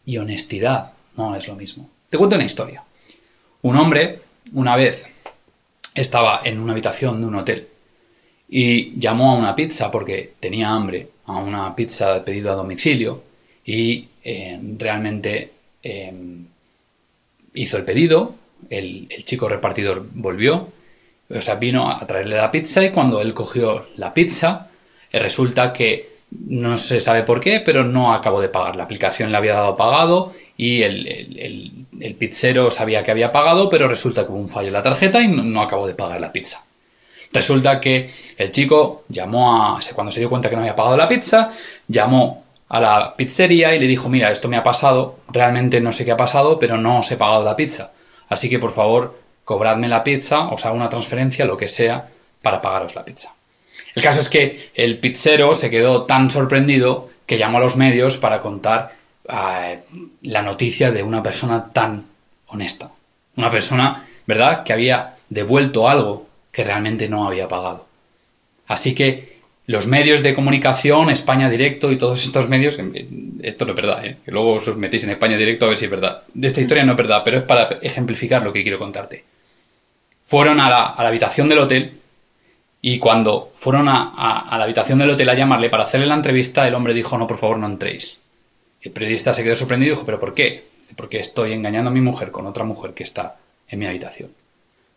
y 0.06 0.18
honestidad 0.18 0.94
no 1.16 1.36
es 1.36 1.48
lo 1.48 1.56
mismo. 1.56 1.90
Te 2.10 2.18
cuento 2.18 2.36
una 2.36 2.46
historia. 2.46 2.84
Un 3.62 3.78
hombre, 3.78 4.22
una 4.52 4.76
vez, 4.76 5.08
estaba 5.96 6.42
en 6.44 6.60
una 6.60 6.74
habitación 6.74 7.22
de 7.22 7.28
un 7.28 7.36
hotel 7.36 7.68
y 8.50 9.00
llamó 9.00 9.32
a 9.32 9.38
una 9.38 9.56
pizza 9.56 9.90
porque 9.90 10.34
tenía 10.40 10.70
hambre 10.70 11.10
a 11.26 11.38
una 11.38 11.76
pizza 11.76 12.24
pedido 12.24 12.52
a 12.52 12.56
domicilio 12.56 13.24
y 13.66 14.08
eh, 14.24 14.60
realmente 14.78 15.52
em, 15.82 16.46
hizo 17.54 17.78
el 17.78 17.86
pedido, 17.86 18.36
el, 18.70 19.08
chico 19.24 19.48
repartidor 19.48 20.06
volvió, 20.14 20.70
o 21.30 21.42
sea, 21.42 21.56
vino 21.56 21.90
a 21.90 22.06
traerle 22.06 22.36
la 22.36 22.52
pizza 22.52 22.84
y 22.84 22.92
cuando 22.92 23.22
él 23.22 23.34
cogió 23.34 23.88
la 23.98 24.14
pizza, 24.14 24.70
eh, 25.12 25.20
resulta 25.20 25.74
que 25.74 26.14
no 26.48 26.78
se 26.78 27.00
sabe 27.00 27.24
por 27.24 27.40
qué, 27.40 27.60
pero 27.60 27.84
no 27.84 28.14
acabó 28.14 28.42
de 28.42 28.50
pagar. 28.50 28.76
La 28.76 28.84
aplicación 28.84 29.32
le 29.32 29.38
había 29.38 29.54
dado 29.54 29.78
pagado 29.78 30.34
y 30.56 30.84
el, 30.84 32.16
pizzero 32.18 32.70
sabía 32.70 33.04
que 33.04 33.12
había 33.12 33.32
pagado, 33.32 33.70
pero 33.70 33.88
resulta 33.88 34.26
que 34.26 34.32
hubo 34.32 34.40
un 34.40 34.50
fallo 34.50 34.68
en 34.68 34.74
la 34.74 34.84
tarjeta 34.84 35.22
y 35.22 35.28
no 35.28 35.62
acabó 35.62 35.88
de 35.88 35.96
pagar 35.96 36.22
la 36.22 36.32
pizza. 36.32 36.64
Resulta 37.32 37.80
que 37.82 38.10
el 38.38 38.52
chico 38.52 39.06
llamó 39.10 39.56
a, 39.56 39.80
cuando 39.96 40.12
se 40.12 40.20
dio 40.20 40.30
cuenta 40.30 40.50
que 40.50 40.56
no 40.56 40.62
había 40.62 40.76
pagado 40.76 40.96
la 40.96 41.08
pizza, 41.08 41.52
llamó 41.88 42.44
a 42.70 42.80
la 42.80 43.16
pizzería 43.16 43.76
y 43.76 43.80
le 43.80 43.88
dijo, 43.88 44.08
mira, 44.08 44.30
esto 44.32 44.48
me 44.48 44.58
ha 44.58 44.64
pasado, 44.64 45.20
realmente 45.30 45.82
no 45.82 45.92
sé 45.92 46.06
qué 46.06 46.12
ha 46.12 46.18
pasado, 46.18 46.60
pero 46.60 46.78
no 46.78 47.00
os 47.00 47.12
he 47.12 47.18
pagado 47.18 47.44
la 47.44 47.56
pizza. 47.56 47.92
Así 48.30 48.50
que 48.50 48.60
por 48.60 48.74
favor, 48.74 49.20
cobradme 49.44 49.88
la 49.88 50.04
pizza, 50.04 50.50
os 50.50 50.66
hago 50.66 50.76
una 50.76 50.90
transferencia, 50.90 51.46
lo 51.46 51.58
que 51.58 51.68
sea, 51.68 52.10
para 52.42 52.62
pagaros 52.62 52.96
la 52.96 53.04
pizza. 53.04 53.34
El 53.96 54.04
caso 54.04 54.22
es 54.22 54.30
que 54.30 54.72
el 54.76 55.00
pizzero 55.00 55.54
se 55.56 55.70
quedó 55.70 56.04
tan 56.04 56.30
sorprendido 56.30 57.10
que 57.26 57.38
llamó 57.38 57.58
a 57.58 57.62
los 57.62 57.78
medios 57.78 58.18
para 58.18 58.42
contar 58.42 58.94
la 59.26 60.42
noticia 60.42 60.92
de 60.92 61.04
una 61.04 61.24
persona 61.24 61.72
tan 61.72 62.06
honesta. 62.48 62.92
Una 63.36 63.50
persona, 63.50 64.06
¿verdad?, 64.28 64.64
que 64.64 64.74
había 64.74 65.16
devuelto 65.30 65.90
algo 65.90 66.28
que 66.52 66.64
realmente 66.64 67.10
no 67.10 67.28
había 67.28 67.48
pagado. 67.48 67.88
Así 68.68 68.94
que 68.94 69.34
los 69.66 69.88
medios 69.88 70.24
de 70.24 70.36
comunicación, 70.36 71.10
España 71.10 71.50
Directo 71.50 71.92
y 71.92 71.98
todos 71.98 72.24
estos 72.24 72.50
medios, 72.50 72.78
esto 73.42 73.66
no 73.66 73.72
es 73.72 73.76
verdad, 73.76 74.06
¿eh? 74.06 74.18
que 74.24 74.32
luego 74.32 74.54
os 74.56 74.76
metéis 74.76 75.06
en 75.06 75.12
España 75.12 75.38
Directo 75.38 75.66
a 75.66 75.70
ver 75.70 75.78
si 75.78 75.86
es 75.86 75.92
verdad. 75.92 76.24
De 76.34 76.48
esta 76.48 76.62
historia 76.62 76.84
no 76.84 76.92
es 76.92 76.98
verdad, 76.98 77.22
pero 77.24 77.38
es 77.38 77.44
para 77.44 77.80
ejemplificar 77.82 78.44
lo 78.44 78.52
que 78.52 78.62
quiero 78.62 78.78
contarte. 78.78 79.24
Fueron 80.22 80.60
a 80.60 80.70
la, 80.70 80.86
habitación 80.88 81.48
del 81.50 81.60
hotel 81.60 82.00
y 82.82 83.00
cuando 83.00 83.52
fueron 83.56 83.88
a, 83.88 84.42
a, 84.42 84.58
la 84.58 84.66
habitación 84.66 85.00
del 85.00 85.12
hotel 85.12 85.30
a 85.30 85.34
llamarle 85.34 85.70
para 85.70 85.84
hacerle 85.84 86.08
la 86.08 86.16
entrevista, 86.16 86.68
el 86.68 86.76
hombre 86.76 86.94
dijo, 86.94 87.18
no, 87.18 87.26
por 87.26 87.38
favor, 87.38 87.58
no 87.58 87.68
entréis. 87.68 88.20
El 88.84 88.92
periodista 88.92 89.34
se 89.34 89.44
quedó 89.44 89.56
sorprendido 89.56 89.94
y 89.94 89.96
dijo, 89.96 90.06
¿pero 90.06 90.20
por 90.20 90.36
qué? 90.36 90.66
Porque 90.96 91.20
estoy 91.20 91.54
engañando 91.54 91.90
a 91.90 91.94
mi 91.94 92.02
mujer 92.02 92.32
con 92.32 92.46
otra 92.46 92.66
mujer 92.66 92.94
que 92.94 93.04
está 93.04 93.38
en 93.70 93.80
mi 93.80 93.88
habitación. 93.88 94.30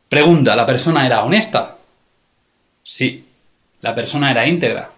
Pregunta, 0.09 0.55
¿la 0.55 0.67
persona 0.67 1.07
era 1.07 1.25
honesta? 1.25 1.79
Sí. 2.83 3.25
¿La 3.81 3.95
persona 3.95 4.31
era 4.33 4.47
íntegra? 4.47 4.91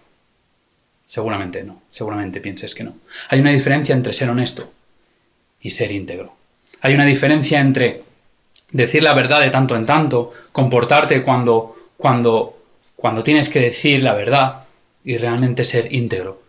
Seguramente 1.05 1.63
no. 1.63 1.83
Seguramente 1.91 2.41
pienses 2.41 2.73
que 2.73 2.83
no. 2.83 2.95
Hay 3.29 3.39
una 3.39 3.51
diferencia 3.51 3.93
entre 3.93 4.11
ser 4.11 4.29
honesto 4.29 4.71
y 5.61 5.69
ser 5.69 5.91
íntegro. 5.91 6.35
Hay 6.81 6.95
una 6.95 7.05
diferencia 7.05 7.59
entre 7.59 8.03
decir 8.71 9.03
la 9.03 9.13
verdad 9.13 9.41
de 9.41 9.49
tanto 9.49 9.75
en 9.75 9.85
tanto, 9.85 10.33
comportarte 10.51 11.21
cuando, 11.23 11.75
cuando, 11.97 12.57
cuando 12.95 13.23
tienes 13.23 13.49
que 13.49 13.59
decir 13.59 14.03
la 14.03 14.13
verdad 14.13 14.63
y 15.03 15.17
realmente 15.17 15.63
ser 15.63 15.93
íntegro, 15.93 16.41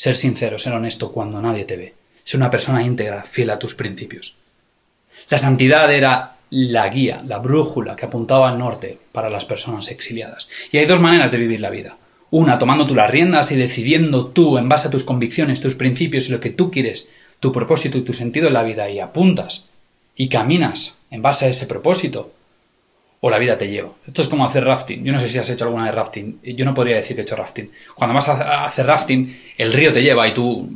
ser 0.00 0.16
sincero, 0.16 0.58
ser 0.58 0.72
honesto 0.72 1.12
cuando 1.12 1.42
nadie 1.42 1.66
te 1.66 1.76
ve, 1.76 1.92
ser 2.24 2.40
una 2.40 2.48
persona 2.48 2.82
íntegra, 2.82 3.22
fiel 3.22 3.50
a 3.50 3.58
tus 3.58 3.74
principios. 3.74 4.34
La 5.28 5.36
santidad 5.36 5.92
era 5.92 6.36
la 6.48 6.88
guía, 6.88 7.22
la 7.26 7.36
brújula 7.36 7.96
que 7.96 8.06
apuntaba 8.06 8.48
al 8.48 8.58
norte 8.58 8.96
para 9.12 9.28
las 9.28 9.44
personas 9.44 9.90
exiliadas. 9.90 10.48
Y 10.72 10.78
hay 10.78 10.86
dos 10.86 11.00
maneras 11.00 11.30
de 11.30 11.36
vivir 11.36 11.60
la 11.60 11.68
vida. 11.68 11.98
Una, 12.30 12.58
tomando 12.58 12.86
tú 12.86 12.94
las 12.94 13.10
riendas 13.10 13.52
y 13.52 13.56
decidiendo 13.56 14.28
tú, 14.28 14.56
en 14.56 14.70
base 14.70 14.88
a 14.88 14.90
tus 14.90 15.04
convicciones, 15.04 15.60
tus 15.60 15.74
principios 15.74 16.30
y 16.30 16.32
lo 16.32 16.40
que 16.40 16.48
tú 16.48 16.70
quieres, 16.70 17.10
tu 17.38 17.52
propósito 17.52 17.98
y 17.98 18.02
tu 18.02 18.14
sentido 18.14 18.48
en 18.48 18.54
la 18.54 18.62
vida, 18.62 18.88
y 18.88 19.00
apuntas 19.00 19.66
y 20.16 20.30
caminas 20.30 20.94
en 21.10 21.20
base 21.20 21.44
a 21.44 21.48
ese 21.48 21.66
propósito, 21.66 22.32
o 23.20 23.30
la 23.30 23.38
vida 23.38 23.58
te 23.58 23.68
lleva. 23.68 23.92
Esto 24.06 24.22
es 24.22 24.28
como 24.28 24.44
hacer 24.44 24.64
rafting. 24.64 25.04
Yo 25.04 25.12
no 25.12 25.18
sé 25.18 25.28
si 25.28 25.38
has 25.38 25.50
hecho 25.50 25.64
alguna 25.64 25.86
de 25.86 25.92
rafting. 25.92 26.40
Yo 26.42 26.64
no 26.64 26.74
podría 26.74 26.96
decir 26.96 27.14
que 27.14 27.22
he 27.22 27.24
hecho 27.24 27.36
rafting. 27.36 27.70
Cuando 27.94 28.14
vas 28.14 28.28
a 28.28 28.64
hacer 28.64 28.86
rafting, 28.86 29.36
el 29.58 29.72
río 29.72 29.92
te 29.92 30.02
lleva 30.02 30.26
y 30.26 30.32
tú 30.32 30.68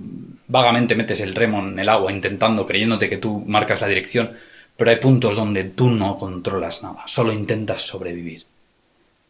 vagamente 0.47 0.95
metes 0.95 1.21
el 1.21 1.35
remo 1.35 1.61
en 1.61 1.79
el 1.79 1.89
agua 1.89 2.13
intentando, 2.13 2.67
creyéndote 2.67 3.09
que 3.09 3.17
tú 3.17 3.43
marcas 3.47 3.81
la 3.81 3.89
dirección, 3.89 4.37
Pero 4.77 4.91
hay 4.91 4.97
puntos 4.97 5.37
donde 5.37 5.65
tú 5.65 5.89
no 5.89 6.19
controlas 6.19 6.83
nada, 6.83 7.05
solo 7.07 7.33
intentas 7.33 7.83
sobrevivir. 7.83 8.45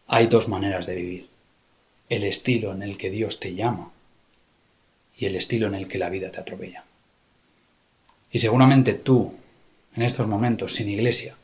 Hay 0.06 0.26
dos 0.26 0.48
maneras 0.48 0.86
de 0.86 0.94
vivir. 0.94 1.28
El 2.08 2.24
estilo 2.24 2.72
en 2.72 2.82
el 2.82 2.96
que 2.96 3.10
Dios 3.10 3.40
te 3.40 3.54
llama 3.54 3.90
y 5.18 5.26
el 5.26 5.36
estilo 5.36 5.66
en 5.66 5.74
el 5.74 5.86
que 5.86 5.98
la 5.98 6.08
vida 6.08 6.30
te 6.30 6.40
atropella. 6.40 6.84
Y 8.30 8.38
seguramente 8.38 8.94
tú, 8.94 9.34
en 9.94 10.02
estos 10.02 10.26
momentos, 10.26 10.72
sin 10.72 10.88
iglesia, 10.88 11.34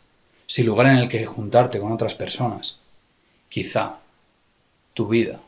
sin 0.50 0.66
lugar 0.66 0.88
en 0.88 0.96
el 0.96 1.08
que 1.08 1.24
juntarte 1.26 1.78
con 1.78 1.92
otras 1.92 2.16
personas, 2.16 2.80
quizá 3.48 3.98
tu 4.94 5.06
vida, 5.06 5.40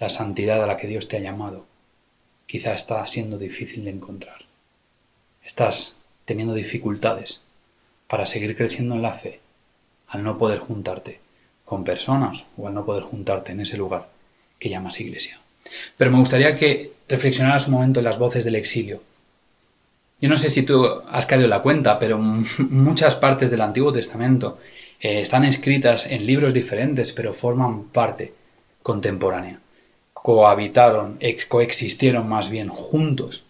la 0.00 0.08
santidad 0.08 0.64
a 0.64 0.66
la 0.66 0.76
que 0.76 0.88
Dios 0.88 1.06
te 1.06 1.16
ha 1.16 1.20
llamado, 1.20 1.64
quizá 2.46 2.74
está 2.74 3.06
siendo 3.06 3.38
difícil 3.38 3.84
de 3.84 3.90
encontrar. 3.90 4.38
Estás 5.44 5.94
teniendo 6.24 6.54
dificultades 6.54 7.42
para 8.08 8.26
seguir 8.26 8.56
creciendo 8.56 8.96
en 8.96 9.02
la 9.02 9.12
fe 9.12 9.38
al 10.08 10.24
no 10.24 10.38
poder 10.38 10.58
juntarte 10.58 11.20
con 11.64 11.84
personas 11.84 12.46
o 12.56 12.66
al 12.66 12.74
no 12.74 12.84
poder 12.84 13.04
juntarte 13.04 13.52
en 13.52 13.60
ese 13.60 13.76
lugar 13.76 14.08
que 14.58 14.70
llamas 14.70 15.00
iglesia. 15.00 15.38
Pero 15.96 16.10
me 16.10 16.18
gustaría 16.18 16.56
que 16.56 16.94
reflexionaras 17.08 17.68
un 17.68 17.74
momento 17.74 18.00
en 18.00 18.06
las 18.06 18.18
voces 18.18 18.44
del 18.44 18.56
exilio. 18.56 19.04
Yo 20.22 20.28
no 20.28 20.36
sé 20.36 20.50
si 20.50 20.62
tú 20.62 20.86
has 21.08 21.26
caído 21.26 21.46
en 21.46 21.50
la 21.50 21.62
cuenta, 21.62 21.98
pero 21.98 22.16
muchas 22.16 23.16
partes 23.16 23.50
del 23.50 23.60
Antiguo 23.60 23.92
Testamento 23.92 24.56
eh, 25.00 25.20
están 25.20 25.44
escritas 25.44 26.06
en 26.06 26.24
libros 26.24 26.54
diferentes, 26.54 27.12
pero 27.12 27.32
forman 27.32 27.86
parte 27.86 28.32
contemporánea. 28.84 29.58
Cohabitaron, 30.14 31.18
coexistieron 31.48 32.28
más 32.28 32.50
bien 32.50 32.68
juntos 32.68 33.46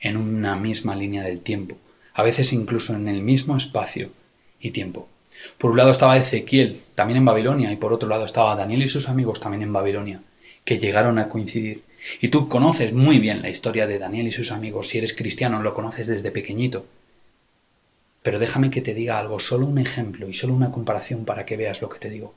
en 0.00 0.16
una 0.16 0.56
misma 0.56 0.96
línea 0.96 1.22
del 1.22 1.42
tiempo, 1.42 1.76
a 2.14 2.24
veces 2.24 2.52
incluso 2.52 2.96
en 2.96 3.06
el 3.06 3.22
mismo 3.22 3.56
espacio 3.56 4.10
y 4.58 4.72
tiempo. 4.72 5.06
Por 5.58 5.70
un 5.70 5.76
lado 5.76 5.92
estaba 5.92 6.16
Ezequiel, 6.16 6.82
también 6.96 7.18
en 7.18 7.24
Babilonia, 7.24 7.70
y 7.70 7.76
por 7.76 7.92
otro 7.92 8.08
lado 8.08 8.24
estaba 8.24 8.56
Daniel 8.56 8.82
y 8.82 8.88
sus 8.88 9.08
amigos, 9.08 9.38
también 9.38 9.62
en 9.62 9.72
Babilonia, 9.72 10.22
que 10.64 10.78
llegaron 10.78 11.20
a 11.20 11.28
coincidir. 11.28 11.84
Y 12.20 12.28
tú 12.28 12.48
conoces 12.48 12.92
muy 12.92 13.18
bien 13.18 13.42
la 13.42 13.50
historia 13.50 13.86
de 13.86 13.98
Daniel 13.98 14.28
y 14.28 14.32
sus 14.32 14.52
amigos, 14.52 14.88
si 14.88 14.98
eres 14.98 15.14
cristiano 15.14 15.62
lo 15.62 15.74
conoces 15.74 16.06
desde 16.06 16.30
pequeñito. 16.30 16.86
Pero 18.22 18.38
déjame 18.38 18.70
que 18.70 18.80
te 18.80 18.94
diga 18.94 19.18
algo, 19.18 19.38
solo 19.38 19.66
un 19.66 19.78
ejemplo 19.78 20.28
y 20.28 20.34
solo 20.34 20.54
una 20.54 20.72
comparación 20.72 21.24
para 21.24 21.46
que 21.46 21.56
veas 21.56 21.80
lo 21.82 21.88
que 21.88 21.98
te 21.98 22.10
digo. 22.10 22.34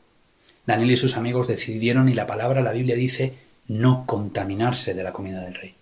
Daniel 0.66 0.92
y 0.92 0.96
sus 0.96 1.18
amigos 1.18 1.48
decidieron, 1.48 2.10
y 2.10 2.14
la 2.14 2.28
palabra, 2.28 2.62
la 2.62 2.72
Biblia 2.72 2.96
dice, 2.96 3.34
no 3.68 4.04
contaminarse 4.06 4.94
de 4.94 5.04
la 5.04 5.14
comida 5.14 5.42
del 5.42 5.56
rey. 5.56 5.74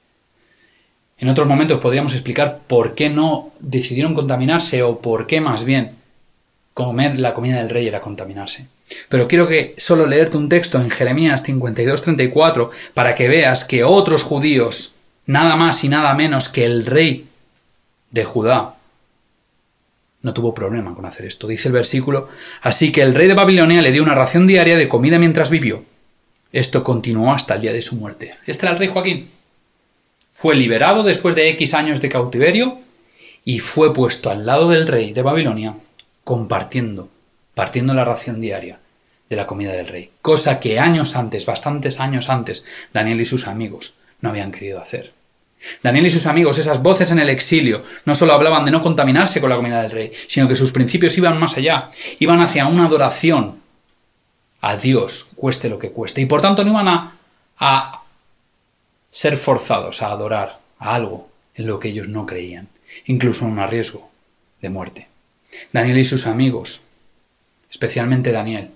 En 1.20 1.30
otros 1.30 1.48
momentos 1.48 1.80
podríamos 1.80 2.14
explicar 2.14 2.62
por 2.68 2.96
qué 2.96 3.10
no 3.10 3.52
decidieron 3.60 4.14
contaminarse 4.14 4.84
o 4.84 5.00
por 5.00 5.26
qué 5.28 5.42
más 5.42 5.66
bien 5.66 5.97
comer 6.78 7.20
la 7.20 7.34
comida 7.34 7.58
del 7.58 7.72
rey 7.72 7.88
era 7.88 8.02
contaminarse. 8.02 8.68
Pero 9.10 9.28
quiero 9.28 9.48
que 9.48 9.74
solo 9.78 10.06
leerte 10.06 10.38
un 10.38 10.48
texto 10.48 10.80
en 10.80 10.92
Jeremías 10.92 11.44
52-34 11.44 12.70
para 12.94 13.16
que 13.16 13.28
veas 13.28 13.66
que 13.66 13.84
otros 13.84 14.22
judíos, 14.22 14.94
nada 15.26 15.56
más 15.56 15.84
y 15.84 15.90
nada 15.90 16.14
menos 16.14 16.50
que 16.50 16.66
el 16.66 16.86
rey 16.86 17.26
de 18.12 18.24
Judá, 18.24 18.76
no 20.22 20.36
tuvo 20.36 20.54
problema 20.54 20.94
con 20.94 21.08
hacer 21.08 21.26
esto. 21.26 21.48
Dice 21.48 21.70
el 21.70 21.74
versículo, 21.74 22.30
así 22.62 22.92
que 22.92 23.02
el 23.02 23.16
rey 23.16 23.28
de 23.28 23.34
Babilonia 23.34 23.82
le 23.82 23.92
dio 23.92 24.04
una 24.04 24.14
ración 24.14 24.46
diaria 24.46 24.78
de 24.78 24.88
comida 24.88 25.18
mientras 25.18 25.50
vivió. 25.50 25.84
Esto 26.52 26.84
continuó 26.84 27.34
hasta 27.34 27.56
el 27.56 27.62
día 27.62 27.74
de 27.74 27.82
su 27.82 27.96
muerte. 27.96 28.36
Este 28.46 28.68
era 28.68 28.74
el 28.74 28.80
rey 28.80 28.90
Joaquín. 28.90 29.32
Fue 30.30 30.54
liberado 30.54 31.02
después 31.02 31.34
de 31.34 31.50
X 31.50 31.74
años 31.74 32.02
de 32.02 32.10
cautiverio 32.10 32.78
y 33.44 33.58
fue 33.60 33.96
puesto 33.96 34.30
al 34.30 34.46
lado 34.46 34.70
del 34.70 34.86
rey 34.88 35.12
de 35.12 35.24
Babilonia 35.24 35.74
compartiendo, 36.28 37.08
partiendo 37.56 37.94
la 37.94 38.04
ración 38.04 38.42
diaria 38.42 38.82
de 39.30 39.36
la 39.38 39.48
comida 39.48 39.72
del 39.72 39.88
rey, 39.88 40.12
cosa 40.22 40.60
que 40.60 40.78
años 40.78 41.16
antes, 41.16 41.46
bastantes 41.46 42.02
años 42.02 42.28
antes, 42.28 42.66
Daniel 42.92 43.22
y 43.22 43.24
sus 43.24 43.48
amigos 43.48 43.96
no 44.20 44.28
habían 44.28 44.52
querido 44.52 44.82
hacer. 44.82 45.14
Daniel 45.82 46.08
y 46.08 46.10
sus 46.10 46.26
amigos, 46.26 46.58
esas 46.58 46.84
voces 46.84 47.12
en 47.12 47.20
el 47.20 47.30
exilio, 47.30 47.82
no 48.04 48.14
solo 48.14 48.34
hablaban 48.34 48.66
de 48.66 48.72
no 48.72 48.82
contaminarse 48.82 49.40
con 49.40 49.50
la 49.50 49.56
comida 49.56 49.82
del 49.82 49.92
rey, 49.92 50.12
sino 50.28 50.50
que 50.50 50.58
sus 50.58 50.74
principios 50.74 51.18
iban 51.18 51.40
más 51.40 51.56
allá, 51.56 51.92
iban 52.20 52.42
hacia 52.42 52.68
una 52.68 52.88
adoración 52.88 53.62
a 54.60 54.76
Dios, 54.76 55.30
cueste 55.34 55.70
lo 55.70 55.80
que 55.80 55.92
cueste, 55.92 56.20
y 56.20 56.26
por 56.26 56.42
tanto 56.42 56.66
no 56.66 56.72
iban 56.72 56.90
a, 56.90 57.16
a 57.58 58.04
ser 59.08 59.38
forzados 59.38 60.02
a 60.02 60.08
adorar 60.08 60.60
a 60.78 60.94
algo 60.94 61.30
en 61.56 61.68
lo 61.68 61.80
que 61.80 61.88
ellos 61.88 62.10
no 62.10 62.26
creían, 62.26 62.68
incluso 63.06 63.46
a 63.46 63.48
un 63.48 63.66
riesgo 63.70 64.12
de 64.60 64.70
muerte. 64.70 65.08
Daniel 65.72 65.98
y 65.98 66.04
sus 66.04 66.28
amigos, 66.28 66.82
especialmente 67.70 68.32
Daniel, 68.32 68.72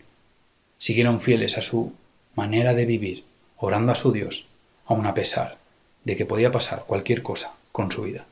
siguieron 0.77 1.21
fieles 1.21 1.57
a 1.57 1.61
su 1.61 1.93
manera 2.35 2.73
de 2.73 2.85
vivir, 2.85 3.23
orando 3.57 3.91
a 3.91 3.95
su 3.95 4.11
Dios, 4.11 4.47
aun 4.85 5.05
a 5.05 5.13
pesar 5.13 5.57
de 6.03 6.17
que 6.17 6.25
podía 6.25 6.51
pasar 6.51 6.85
cualquier 6.87 7.21
cosa 7.21 7.53
con 7.71 7.91
su 7.91 8.03
vida. 8.03 8.25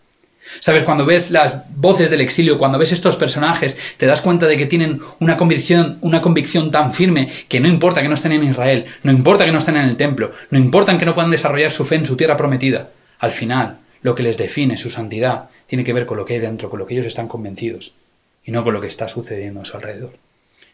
Sabes, 0.59 0.83
cuando 0.83 1.05
ves 1.05 1.31
las 1.31 1.63
voces 1.75 2.09
del 2.09 2.21
exilio, 2.21 2.57
cuando 2.57 2.77
ves 2.77 2.91
estos 2.91 3.17
personajes, 3.17 3.77
te 3.97 4.05
das 4.05 4.21
cuenta 4.21 4.47
de 4.47 4.57
que 4.57 4.65
tienen 4.65 5.01
una 5.19 5.37
convicción, 5.37 5.97
una 6.01 6.21
convicción 6.21 6.71
tan 6.71 6.93
firme 6.93 7.29
que 7.47 7.59
no 7.59 7.67
importa 7.67 8.01
que 8.01 8.07
no 8.07 8.13
estén 8.15 8.31
en 8.31 8.45
Israel, 8.45 8.85
no 9.03 9.11
importa 9.11 9.45
que 9.45 9.51
no 9.51 9.57
estén 9.57 9.75
en 9.75 9.87
el 9.87 9.97
templo, 9.97 10.31
no 10.49 10.57
importa 10.57 10.97
que 10.97 11.05
no 11.05 11.13
puedan 11.13 11.31
desarrollar 11.31 11.71
su 11.71 11.85
fe 11.85 11.95
en 11.95 12.05
su 12.05 12.15
tierra 12.17 12.37
prometida. 12.37 12.89
Al 13.19 13.31
final, 13.31 13.79
lo 14.01 14.15
que 14.15 14.23
les 14.23 14.37
define, 14.37 14.77
su 14.77 14.89
santidad, 14.89 15.49
tiene 15.67 15.83
que 15.83 15.93
ver 15.93 16.05
con 16.05 16.17
lo 16.17 16.25
que 16.25 16.35
hay 16.35 16.39
dentro, 16.39 16.69
con 16.69 16.79
lo 16.79 16.87
que 16.87 16.95
ellos 16.95 17.05
están 17.05 17.27
convencidos, 17.27 17.95
y 18.43 18.51
no 18.51 18.63
con 18.63 18.73
lo 18.73 18.81
que 18.81 18.87
está 18.87 19.07
sucediendo 19.07 19.61
a 19.61 19.65
su 19.65 19.77
alrededor. 19.77 20.17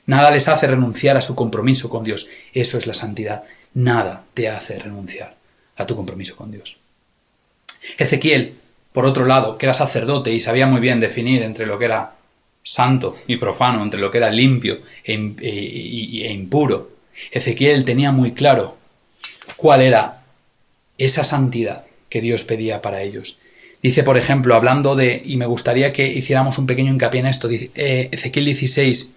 Nada 0.05 0.31
les 0.31 0.47
hace 0.47 0.67
renunciar 0.67 1.17
a 1.17 1.21
su 1.21 1.35
compromiso 1.35 1.89
con 1.89 2.03
Dios. 2.03 2.27
Eso 2.53 2.77
es 2.77 2.87
la 2.87 2.93
santidad. 2.93 3.43
Nada 3.73 4.23
te 4.33 4.49
hace 4.49 4.77
renunciar 4.77 5.35
a 5.75 5.85
tu 5.85 5.95
compromiso 5.95 6.35
con 6.35 6.51
Dios. 6.51 6.77
Ezequiel, 7.97 8.55
por 8.93 9.05
otro 9.05 9.25
lado, 9.25 9.57
que 9.57 9.65
era 9.65 9.73
sacerdote 9.73 10.31
y 10.31 10.39
sabía 10.39 10.67
muy 10.67 10.79
bien 10.79 10.99
definir 10.99 11.41
entre 11.41 11.65
lo 11.65 11.77
que 11.79 11.85
era 11.85 12.15
santo 12.63 13.15
y 13.27 13.37
profano, 13.37 13.83
entre 13.83 13.99
lo 13.99 14.09
que 14.09 14.17
era 14.17 14.29
limpio 14.29 14.79
e, 15.03 15.13
e, 15.13 16.27
e 16.27 16.33
impuro, 16.33 16.95
Ezequiel 17.31 17.85
tenía 17.85 18.11
muy 18.11 18.33
claro 18.33 18.77
cuál 19.55 19.81
era 19.81 20.23
esa 20.97 21.23
santidad 21.23 21.85
que 22.09 22.21
Dios 22.21 22.43
pedía 22.43 22.81
para 22.81 23.01
ellos. 23.01 23.39
Dice, 23.85 24.01
por 24.01 24.17
ejemplo, 24.17 24.55
hablando 24.55 24.95
de, 24.95 25.21
y 25.23 25.37
me 25.37 25.45
gustaría 25.45 25.93
que 25.93 26.07
hiciéramos 26.07 26.57
un 26.57 26.65
pequeño 26.65 26.91
hincapié 26.91 27.19
en 27.19 27.27
esto, 27.27 27.47
eh, 27.51 28.09
Ezequiel 28.11 28.45
16, 28.45 29.11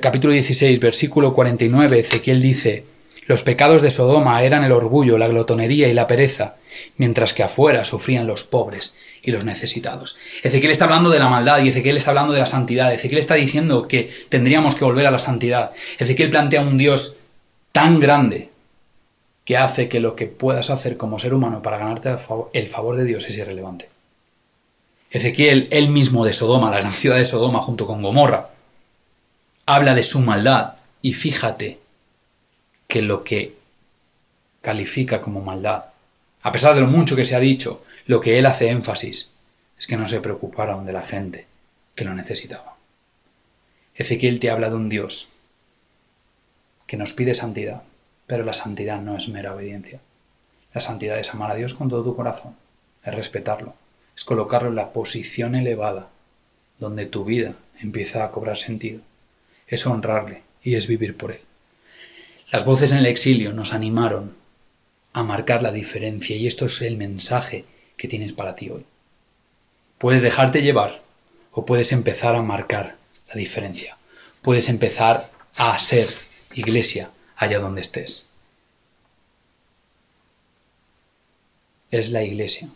capítulo 0.00 0.32
16, 0.32 0.80
versículo 0.80 1.32
49, 1.32 2.00
Ezequiel 2.00 2.42
dice, 2.42 2.84
los 3.28 3.44
pecados 3.44 3.80
de 3.80 3.92
Sodoma 3.92 4.42
eran 4.42 4.64
el 4.64 4.72
orgullo, 4.72 5.16
la 5.16 5.28
glotonería 5.28 5.86
y 5.86 5.92
la 5.92 6.08
pereza, 6.08 6.56
mientras 6.96 7.34
que 7.34 7.44
afuera 7.44 7.84
sufrían 7.84 8.26
los 8.26 8.42
pobres 8.42 8.96
y 9.22 9.30
los 9.30 9.44
necesitados. 9.44 10.18
Ezequiel 10.42 10.72
está 10.72 10.86
hablando 10.86 11.08
de 11.10 11.20
la 11.20 11.28
maldad 11.28 11.62
y 11.62 11.68
Ezequiel 11.68 11.98
está 11.98 12.10
hablando 12.10 12.32
de 12.32 12.40
la 12.40 12.46
santidad. 12.46 12.92
Ezequiel 12.92 13.20
está 13.20 13.36
diciendo 13.36 13.86
que 13.86 14.10
tendríamos 14.28 14.74
que 14.74 14.84
volver 14.84 15.06
a 15.06 15.12
la 15.12 15.20
santidad. 15.20 15.70
Ezequiel 16.00 16.30
plantea 16.30 16.62
un 16.62 16.78
Dios 16.78 17.14
tan 17.70 18.00
grande 18.00 18.48
que 19.44 19.56
hace 19.56 19.88
que 19.88 20.00
lo 20.00 20.14
que 20.14 20.26
puedas 20.26 20.70
hacer 20.70 20.96
como 20.96 21.18
ser 21.18 21.34
humano 21.34 21.62
para 21.62 21.78
ganarte 21.78 22.14
el 22.52 22.68
favor 22.68 22.96
de 22.96 23.04
Dios 23.04 23.28
es 23.28 23.36
irrelevante. 23.36 23.88
Ezequiel, 25.10 25.68
él 25.70 25.88
mismo 25.88 26.24
de 26.24 26.32
Sodoma, 26.32 26.70
la 26.70 26.78
gran 26.78 26.92
ciudad 26.92 27.16
de 27.16 27.24
Sodoma 27.24 27.60
junto 27.60 27.86
con 27.86 28.02
Gomorra, 28.02 28.50
habla 29.66 29.94
de 29.94 30.02
su 30.02 30.20
maldad 30.20 30.74
y 31.02 31.12
fíjate 31.14 31.78
que 32.86 33.02
lo 33.02 33.24
que 33.24 33.56
califica 34.60 35.20
como 35.20 35.40
maldad, 35.40 35.86
a 36.42 36.52
pesar 36.52 36.74
de 36.74 36.80
lo 36.80 36.86
mucho 36.86 37.16
que 37.16 37.24
se 37.24 37.34
ha 37.34 37.40
dicho, 37.40 37.84
lo 38.06 38.20
que 38.20 38.38
él 38.38 38.46
hace 38.46 38.70
énfasis 38.70 39.30
es 39.78 39.86
que 39.86 39.96
no 39.96 40.08
se 40.08 40.20
preocuparon 40.20 40.86
de 40.86 40.92
la 40.92 41.02
gente 41.02 41.46
que 41.94 42.04
lo 42.04 42.14
necesitaba. 42.14 42.76
Ezequiel 43.94 44.40
te 44.40 44.50
habla 44.50 44.70
de 44.70 44.76
un 44.76 44.88
Dios 44.88 45.28
que 46.86 46.96
nos 46.96 47.12
pide 47.12 47.34
santidad, 47.34 47.82
pero 48.26 48.44
la 48.44 48.52
santidad 48.52 49.00
no 49.00 49.16
es 49.16 49.28
mera 49.28 49.54
obediencia. 49.54 50.00
La 50.72 50.80
santidad 50.80 51.18
es 51.18 51.34
amar 51.34 51.50
a 51.50 51.54
Dios 51.54 51.74
con 51.74 51.88
todo 51.88 52.02
tu 52.02 52.16
corazón, 52.16 52.56
es 53.04 53.14
respetarlo, 53.14 53.74
es 54.16 54.24
colocarlo 54.24 54.70
en 54.70 54.76
la 54.76 54.92
posición 54.92 55.54
elevada 55.54 56.08
donde 56.78 57.06
tu 57.06 57.24
vida 57.24 57.54
empieza 57.80 58.24
a 58.24 58.30
cobrar 58.30 58.56
sentido, 58.56 59.00
es 59.66 59.86
honrarle 59.86 60.42
y 60.62 60.74
es 60.74 60.86
vivir 60.86 61.16
por 61.16 61.32
él. 61.32 61.40
Las 62.50 62.64
voces 62.64 62.92
en 62.92 62.98
el 62.98 63.06
exilio 63.06 63.52
nos 63.52 63.72
animaron 63.72 64.34
a 65.12 65.22
marcar 65.22 65.62
la 65.62 65.72
diferencia 65.72 66.36
y 66.36 66.46
esto 66.46 66.66
es 66.66 66.82
el 66.82 66.96
mensaje 66.96 67.64
que 67.96 68.08
tienes 68.08 68.32
para 68.32 68.56
ti 68.56 68.70
hoy. 68.70 68.84
Puedes 69.98 70.22
dejarte 70.22 70.62
llevar 70.62 71.02
o 71.52 71.64
puedes 71.64 71.92
empezar 71.92 72.34
a 72.34 72.42
marcar 72.42 72.96
la 73.28 73.34
diferencia. 73.34 73.96
Puedes 74.42 74.68
empezar 74.68 75.30
a 75.56 75.78
ser 75.78 76.08
iglesia 76.54 77.10
allá 77.42 77.58
donde 77.58 77.80
estés. 77.80 78.26
Es 81.90 82.10
la 82.10 82.22
iglesia, 82.22 82.68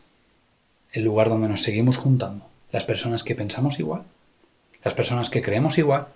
el 0.92 1.04
lugar 1.04 1.28
donde 1.28 1.48
nos 1.48 1.62
seguimos 1.62 1.96
juntando, 1.96 2.48
las 2.72 2.84
personas 2.84 3.22
que 3.22 3.36
pensamos 3.36 3.78
igual, 3.78 4.02
Las 4.82 4.94
personas 4.94 5.30
que 5.30 5.42
creemos 5.42 5.78
igual 5.78 6.06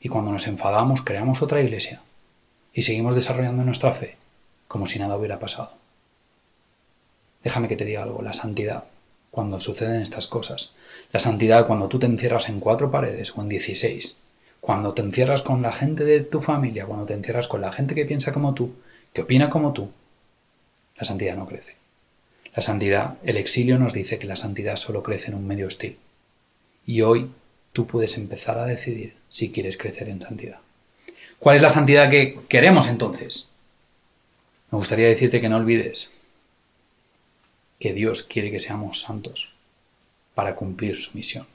y 0.00 0.08
cuando 0.08 0.32
nos 0.32 0.48
enfadamos 0.48 1.02
creamos 1.02 1.40
otra 1.40 1.62
iglesia 1.62 2.00
y 2.72 2.82
seguimos 2.82 3.14
desarrollando 3.14 3.62
nuestra 3.64 3.92
fe 3.92 4.16
como 4.66 4.86
si 4.86 4.98
nada 4.98 5.16
hubiera 5.16 5.38
pasado. 5.38 5.72
Déjame 7.44 7.68
que 7.68 7.76
te 7.76 7.84
diga 7.84 8.02
algo, 8.02 8.20
la 8.22 8.32
santidad, 8.32 8.84
cuando 9.30 9.60
suceden 9.60 10.02
estas 10.02 10.26
cosas, 10.26 10.74
la 11.12 11.20
santidad 11.20 11.66
cuando 11.68 11.86
tú 11.86 12.00
te 12.00 12.06
encierras 12.06 12.48
en 12.48 12.58
cuatro 12.58 12.90
paredes 12.90 13.36
o 13.36 13.42
en 13.42 13.48
dieciséis, 13.48 14.16
cuando 14.62 14.94
te 14.94 15.02
encierras 15.02 15.42
con 15.42 15.60
la 15.60 15.72
gente 15.72 16.04
de 16.04 16.20
tu 16.20 16.40
familia, 16.40 16.86
cuando 16.86 17.04
te 17.04 17.14
encierras 17.14 17.48
con 17.48 17.60
la 17.60 17.72
gente 17.72 17.96
que 17.96 18.06
piensa 18.06 18.32
como 18.32 18.54
tú, 18.54 18.76
que 19.12 19.22
opina 19.22 19.50
como 19.50 19.72
tú, 19.72 19.90
la 20.96 21.02
santidad 21.02 21.34
no 21.34 21.48
crece. 21.48 21.74
La 22.54 22.62
santidad, 22.62 23.16
el 23.24 23.38
exilio 23.38 23.76
nos 23.76 23.92
dice 23.92 24.20
que 24.20 24.28
la 24.28 24.36
santidad 24.36 24.76
solo 24.76 25.02
crece 25.02 25.32
en 25.32 25.34
un 25.34 25.48
medio 25.48 25.66
hostil. 25.66 25.98
Y 26.86 27.00
hoy 27.00 27.28
tú 27.72 27.88
puedes 27.88 28.16
empezar 28.16 28.56
a 28.56 28.66
decidir 28.66 29.16
si 29.28 29.50
quieres 29.50 29.76
crecer 29.76 30.08
en 30.08 30.22
santidad. 30.22 30.60
¿Cuál 31.40 31.56
es 31.56 31.62
la 31.62 31.70
santidad 31.70 32.08
que 32.08 32.38
queremos 32.48 32.86
entonces? 32.86 33.48
Me 34.70 34.76
gustaría 34.76 35.08
decirte 35.08 35.40
que 35.40 35.48
no 35.48 35.56
olvides 35.56 36.10
que 37.80 37.92
Dios 37.92 38.22
quiere 38.22 38.52
que 38.52 38.60
seamos 38.60 39.00
santos 39.00 39.52
para 40.36 40.54
cumplir 40.54 40.96
su 40.96 41.16
misión. 41.16 41.48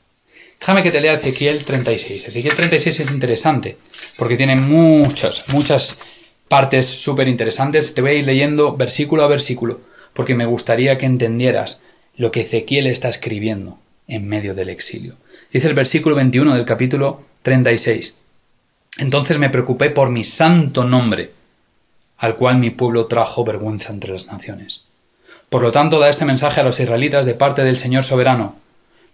Déjame 0.60 0.84
que 0.84 0.92
te 0.92 1.02
lea 1.02 1.14
Ezequiel 1.14 1.64
36. 1.64 2.28
Ezequiel 2.28 2.56
36 2.56 3.00
es 3.00 3.12
interesante 3.12 3.78
porque 4.18 4.38
tiene 4.38 4.56
muchas, 4.56 5.48
muchas 5.50 6.00
partes 6.48 6.86
súper 6.86 7.28
interesantes. 7.28 7.94
Te 7.94 8.02
voy 8.02 8.12
a 8.12 8.14
ir 8.16 8.26
leyendo 8.26 8.76
versículo 8.76 9.24
a 9.24 9.28
versículo 9.28 9.82
porque 10.14 10.36
me 10.36 10.46
gustaría 10.46 10.98
que 10.98 11.06
entendieras 11.06 11.82
lo 12.16 12.32
que 12.32 12.42
Ezequiel 12.42 12.88
está 12.88 13.10
escribiendo 13.10 13.78
en 14.08 14.28
medio 14.28 14.56
del 14.56 14.70
exilio. 14.70 15.16
Dice 15.52 15.68
el 15.68 15.74
versículo 15.74 16.16
21 16.16 16.56
del 16.56 16.66
capítulo 16.66 17.22
36. 17.44 18.16
Entonces 18.98 19.38
me 19.38 19.50
preocupé 19.50 19.90
por 19.92 20.10
mi 20.10 20.24
santo 20.24 20.84
nombre, 20.84 21.32
al 22.18 22.36
cual 22.36 22.58
mi 22.58 22.72
pueblo 22.72 23.06
trajo 23.06 23.44
vergüenza 23.46 23.94
entre 23.94 24.12
las 24.12 24.28
naciones. 24.28 24.86
Por 25.50 25.62
lo 25.62 25.72
tanto, 25.72 26.00
da 26.00 26.10
este 26.10 26.26
mensaje 26.26 26.62
a 26.62 26.64
los 26.64 26.80
israelitas 26.80 27.26
de 27.26 27.36
parte 27.36 27.64
del 27.64 27.78
Señor 27.78 28.04
soberano. 28.04 28.58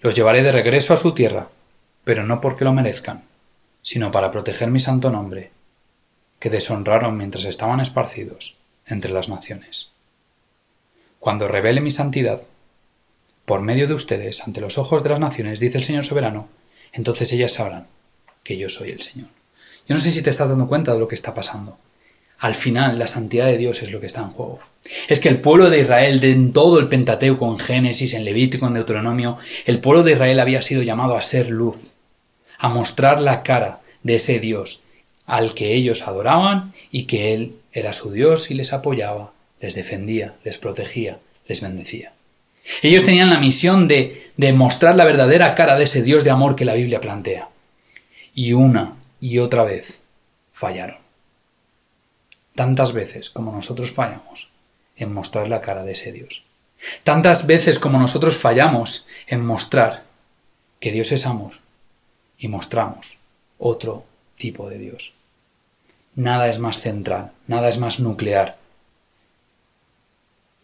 Los 0.03 0.15
llevaré 0.15 0.43
de 0.43 0.51
regreso 0.51 0.93
a 0.93 0.97
su 0.97 1.13
tierra, 1.13 1.47
pero 2.03 2.25
no 2.25 2.41
porque 2.41 2.65
lo 2.65 2.73
merezcan, 2.73 3.23
sino 3.81 4.11
para 4.11 4.31
proteger 4.31 4.69
mi 4.69 4.81
santo 4.81 5.09
nombre, 5.09 5.51
que 6.39 6.49
deshonraron 6.49 7.17
mientras 7.17 7.45
estaban 7.45 7.79
esparcidos 7.79 8.57
entre 8.85 9.13
las 9.13 9.29
naciones. 9.29 9.91
Cuando 11.19 11.47
revele 11.47 11.79
mi 11.79 11.89
santidad, 11.89 12.41
por 13.45 13.61
medio 13.61 13.87
de 13.87 13.93
ustedes 13.93 14.45
ante 14.45 14.59
los 14.59 14.77
ojos 14.77 15.03
de 15.03 15.09
las 15.09 15.21
naciones, 15.21 15.61
dice 15.61 15.77
el 15.77 15.85
Señor 15.85 16.03
soberano, 16.03 16.49
entonces 16.91 17.31
ellas 17.31 17.53
sabrán 17.53 17.87
que 18.43 18.57
yo 18.57 18.67
soy 18.67 18.91
el 18.91 19.01
Señor. 19.01 19.29
Yo 19.87 19.95
no 19.95 20.01
sé 20.01 20.11
si 20.11 20.21
te 20.21 20.31
estás 20.31 20.49
dando 20.49 20.67
cuenta 20.67 20.93
de 20.93 20.99
lo 20.99 21.07
que 21.07 21.15
está 21.15 21.33
pasando. 21.33 21.77
Al 22.39 22.55
final, 22.55 22.99
la 22.99 23.07
santidad 23.07 23.45
de 23.45 23.57
Dios 23.57 23.81
es 23.83 23.91
lo 23.91 23.99
que 23.99 24.07
está 24.07 24.21
en 24.21 24.29
juego. 24.29 24.59
Es 25.07 25.19
que 25.19 25.29
el 25.29 25.39
pueblo 25.39 25.69
de 25.69 25.79
Israel, 25.79 26.19
de 26.19 26.31
en 26.31 26.51
todo 26.51 26.79
el 26.79 26.89
Pentateuco, 26.89 27.49
en 27.49 27.59
Génesis, 27.59 28.13
en 28.13 28.25
Levítico, 28.25 28.67
en 28.67 28.73
Deuteronomio, 28.73 29.37
el 29.65 29.79
pueblo 29.79 30.03
de 30.03 30.13
Israel 30.13 30.39
había 30.39 30.61
sido 30.61 30.83
llamado 30.83 31.15
a 31.15 31.21
ser 31.21 31.49
luz, 31.49 31.93
a 32.57 32.69
mostrar 32.69 33.21
la 33.21 33.43
cara 33.43 33.79
de 34.03 34.15
ese 34.15 34.39
Dios 34.39 34.83
al 35.25 35.53
que 35.53 35.73
ellos 35.73 36.05
adoraban 36.07 36.73
y 36.91 37.03
que 37.03 37.33
Él 37.33 37.55
era 37.71 37.93
su 37.93 38.11
Dios 38.11 38.51
y 38.51 38.55
les 38.55 38.73
apoyaba, 38.73 39.31
les 39.61 39.75
defendía, 39.75 40.35
les 40.43 40.57
protegía, 40.57 41.19
les 41.47 41.61
bendecía. 41.61 42.11
Ellos 42.81 43.05
tenían 43.05 43.29
la 43.29 43.39
misión 43.39 43.87
de, 43.87 44.31
de 44.35 44.53
mostrar 44.53 44.95
la 44.95 45.05
verdadera 45.05 45.55
cara 45.55 45.77
de 45.77 45.85
ese 45.85 46.03
Dios 46.03 46.25
de 46.25 46.31
amor 46.31 46.55
que 46.55 46.65
la 46.65 46.73
Biblia 46.73 46.99
plantea. 46.99 47.49
Y 48.35 48.53
una 48.53 48.97
y 49.21 49.39
otra 49.39 49.63
vez 49.63 50.01
fallaron 50.51 51.02
tantas 52.55 52.93
veces 52.93 53.29
como 53.29 53.51
nosotros 53.51 53.91
fallamos 53.91 54.49
en 54.95 55.13
mostrar 55.13 55.49
la 55.49 55.61
cara 55.61 55.83
de 55.83 55.93
ese 55.93 56.11
Dios. 56.11 56.43
Tantas 57.03 57.47
veces 57.47 57.79
como 57.79 57.99
nosotros 57.99 58.37
fallamos 58.37 59.07
en 59.27 59.45
mostrar 59.45 60.03
que 60.79 60.91
Dios 60.91 61.11
es 61.11 61.25
amor 61.25 61.53
y 62.37 62.47
mostramos 62.47 63.19
otro 63.57 64.05
tipo 64.37 64.69
de 64.69 64.77
Dios. 64.77 65.13
Nada 66.15 66.49
es 66.49 66.59
más 66.59 66.81
central, 66.81 67.31
nada 67.47 67.69
es 67.69 67.77
más 67.77 67.99
nuclear 67.99 68.57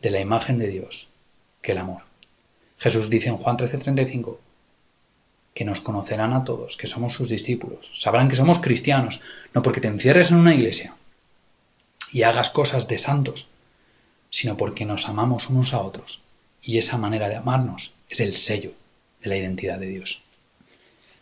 de 0.01 0.11
la 0.11 0.19
imagen 0.19 0.59
de 0.59 0.67
Dios 0.67 1.07
que 1.61 1.71
el 1.71 1.79
amor. 1.79 2.03
Jesús 2.77 3.09
dice 3.09 3.29
en 3.29 3.37
Juan 3.37 3.57
13:35 3.57 4.39
que 5.53 5.65
nos 5.65 5.81
conocerán 5.81 6.33
a 6.33 6.43
todos, 6.43 6.77
que 6.77 6.87
somos 6.87 7.13
sus 7.13 7.29
discípulos, 7.29 7.91
sabrán 7.97 8.29
que 8.29 8.35
somos 8.35 8.59
cristianos, 8.59 9.21
no 9.53 9.61
porque 9.61 9.81
te 9.81 9.87
encierres 9.87 10.31
en 10.31 10.37
una 10.37 10.53
iglesia, 10.53 10.93
y 12.11 12.23
hagas 12.23 12.49
cosas 12.49 12.87
de 12.87 12.97
santos, 12.97 13.49
sino 14.29 14.57
porque 14.57 14.85
nos 14.85 15.07
amamos 15.07 15.49
unos 15.49 15.73
a 15.73 15.79
otros. 15.79 16.21
Y 16.61 16.77
esa 16.77 16.97
manera 16.97 17.29
de 17.29 17.35
amarnos 17.35 17.93
es 18.09 18.19
el 18.19 18.33
sello 18.33 18.71
de 19.21 19.29
la 19.29 19.37
identidad 19.37 19.79
de 19.79 19.87
Dios. 19.87 20.21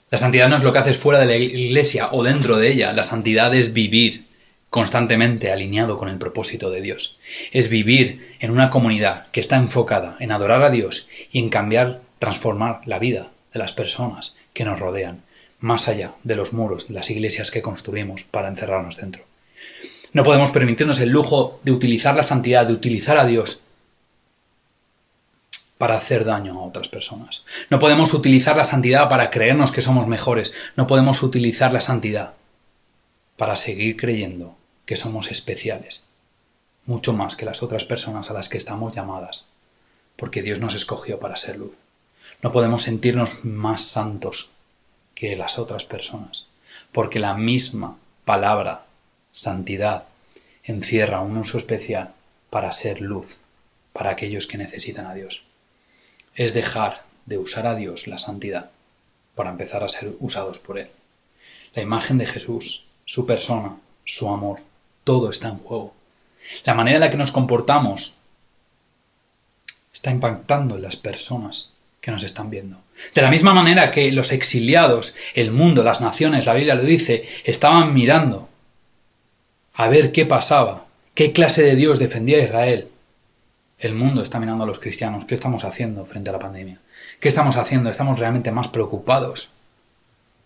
La 0.10 0.18
santidad 0.18 0.48
no 0.48 0.56
es 0.56 0.64
lo 0.64 0.72
que 0.72 0.80
haces 0.80 0.98
fuera 0.98 1.20
de 1.20 1.26
la 1.26 1.36
iglesia 1.36 2.10
o 2.12 2.24
dentro 2.24 2.58
de 2.58 2.72
ella. 2.72 2.94
La 2.94 3.04
santidad 3.04 3.54
es 3.54 3.74
vivir 3.74 4.26
constantemente 4.70 5.52
alineado 5.52 5.98
con 5.98 6.08
el 6.10 6.18
propósito 6.18 6.70
de 6.70 6.82
Dios. 6.82 7.18
Es 7.52 7.70
vivir 7.70 8.36
en 8.40 8.52
una 8.52 8.70
comunidad 8.70 9.28
que 9.32 9.40
está 9.40 9.58
enfocada 9.58 10.16
en 10.20 10.32
adorar 10.32 10.64
a 10.64 10.70
Dios 10.70 11.10
y 11.32 11.40
en 11.40 11.50
cambiar, 11.50 12.02
transformar 12.20 12.82
la 12.86 13.00
vida 13.00 13.32
de 13.52 13.60
las 13.60 13.74
personas 13.74 14.36
que 14.54 14.66
nos 14.66 14.80
rodean, 14.80 15.24
más 15.60 15.88
allá 15.88 16.14
de 16.24 16.36
los 16.36 16.54
muros 16.54 16.88
de 16.88 16.94
las 16.94 17.10
iglesias 17.10 17.52
que 17.52 17.62
construimos 17.62 18.24
para 18.24 18.48
encerrarnos 18.48 18.98
dentro. 18.98 19.27
No 20.14 20.24
podemos 20.24 20.52
permitirnos 20.52 21.00
el 21.00 21.10
lujo 21.10 21.60
de 21.64 21.72
utilizar 21.72 22.16
la 22.16 22.24
santidad, 22.24 22.66
de 22.66 22.74
utilizar 22.74 23.18
a 23.18 23.26
Dios 23.26 23.62
para 25.78 25.98
hacer 25.98 26.26
daño 26.26 26.60
a 26.60 26.64
otras 26.64 26.88
personas. 26.88 27.44
No 27.70 27.80
podemos 27.80 28.14
utilizar 28.14 28.56
la 28.56 28.64
santidad 28.64 29.10
para 29.10 29.30
creernos 29.30 29.72
que 29.72 29.82
somos 29.82 30.08
mejores. 30.08 30.54
No 30.76 30.88
podemos 30.88 31.22
utilizar 31.24 31.72
la 31.72 31.82
santidad 31.82 32.34
para 33.36 33.56
seguir 33.56 33.98
creyendo 33.98 34.56
que 34.86 34.96
somos 34.96 35.32
especiales, 35.32 36.04
mucho 36.86 37.14
más 37.14 37.36
que 37.36 37.46
las 37.46 37.62
otras 37.62 37.86
personas 37.86 38.32
a 38.32 38.34
las 38.34 38.50
que 38.50 38.58
estamos 38.58 38.96
llamadas, 38.96 39.46
porque 40.16 40.42
Dios 40.42 40.60
nos 40.60 40.74
escogió 40.74 41.20
para 41.20 41.38
ser 41.38 41.58
luz. 41.58 41.76
No 42.42 42.52
podemos 42.52 42.84
sentirnos 42.84 43.44
más 43.46 43.82
santos 43.84 44.50
que 45.14 45.36
las 45.36 45.60
otras 45.60 45.86
personas, 45.86 46.48
porque 46.92 47.20
la 47.20 47.36
misma 47.36 47.98
palabra 48.26 48.87
santidad 49.38 50.06
encierra 50.64 51.22
un 51.22 51.38
uso 51.38 51.60
especial 51.60 52.14
para 52.50 52.72
ser 52.72 53.02
luz 53.02 53.38
para 53.94 54.10
aquellos 54.10 54.48
que 54.48 54.58
necesitan 54.58 55.06
a 55.06 55.14
Dios. 55.14 55.44
Es 56.36 56.56
dejar 56.56 57.04
de 57.28 57.38
usar 57.38 57.68
a 57.68 57.76
Dios 57.76 58.08
la 58.08 58.18
santidad 58.18 58.72
para 59.36 59.52
empezar 59.52 59.84
a 59.84 59.90
ser 59.90 60.14
usados 60.20 60.58
por 60.58 60.80
Él. 60.80 60.90
La 61.76 61.84
imagen 61.84 62.18
de 62.18 62.26
Jesús, 62.26 62.86
su 63.06 63.28
persona, 63.28 63.78
su 64.04 64.28
amor, 64.28 64.60
todo 65.04 65.30
está 65.30 65.50
en 65.50 65.60
juego. 65.60 65.94
La 66.64 66.74
manera 66.74 66.98
en 66.98 67.02
la 67.02 67.12
que 67.12 67.18
nos 67.18 67.32
comportamos 67.32 68.16
está 69.94 70.10
impactando 70.10 70.76
en 70.76 70.82
las 70.82 70.96
personas 70.96 71.74
que 72.02 72.10
nos 72.10 72.24
están 72.24 72.50
viendo. 72.50 72.78
De 73.14 73.22
la 73.22 73.30
misma 73.30 73.54
manera 73.54 73.92
que 73.92 74.12
los 74.12 74.32
exiliados, 74.32 75.16
el 75.36 75.52
mundo, 75.52 75.84
las 75.84 76.02
naciones, 76.02 76.46
la 76.46 76.54
Biblia 76.56 76.76
lo 76.76 76.84
dice, 76.84 77.28
estaban 77.44 77.94
mirando 77.94 78.47
a 79.78 79.90
ver 79.90 80.12
qué 80.12 80.26
pasaba, 80.26 80.88
qué 81.14 81.32
clase 81.32 81.62
de 81.62 81.76
Dios 81.76 82.00
defendía 82.00 82.44
Israel. 82.44 82.90
El 83.78 83.94
mundo 83.94 84.24
está 84.24 84.40
mirando 84.40 84.64
a 84.64 84.68
los 84.68 84.80
cristianos. 84.80 85.26
¿Qué 85.26 85.36
estamos 85.36 85.66
haciendo 85.66 86.04
frente 86.04 86.32
a 86.32 86.34
la 86.34 86.40
pandemia? 86.40 86.80
¿Qué 87.20 87.28
estamos 87.28 87.58
haciendo? 87.58 87.92
¿Estamos 87.92 88.18
realmente 88.18 88.52
más 88.52 88.70
preocupados 88.70 89.50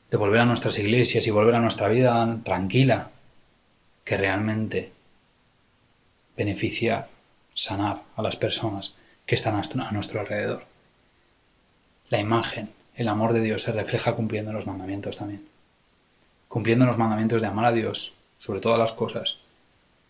de 0.10 0.18
volver 0.18 0.42
a 0.42 0.46
nuestras 0.46 0.78
iglesias 0.80 1.26
y 1.28 1.32
volver 1.32 1.56
a 1.56 1.62
nuestra 1.62 1.88
vida 1.88 2.40
tranquila 2.44 3.12
que 4.04 4.18
realmente 4.18 4.92
beneficiar, 6.36 7.08
sanar 7.54 8.02
a 8.18 8.22
las 8.22 8.36
personas 8.36 8.96
que 9.26 9.36
están 9.36 9.56
a 9.56 9.92
nuestro 9.92 10.20
alrededor? 10.20 10.66
La 12.10 12.20
imagen, 12.20 12.74
el 12.96 13.08
amor 13.08 13.32
de 13.32 13.40
Dios 13.40 13.62
se 13.62 13.72
refleja 13.72 14.14
cumpliendo 14.14 14.52
los 14.52 14.68
mandamientos 14.68 15.16
también. 15.16 15.48
Cumpliendo 16.50 16.86
los 16.86 16.98
mandamientos 16.98 17.40
de 17.40 17.48
amar 17.48 17.64
a 17.64 17.72
Dios 17.72 18.14
sobre 18.42 18.60
todas 18.60 18.80
las 18.80 18.92
cosas 18.92 19.38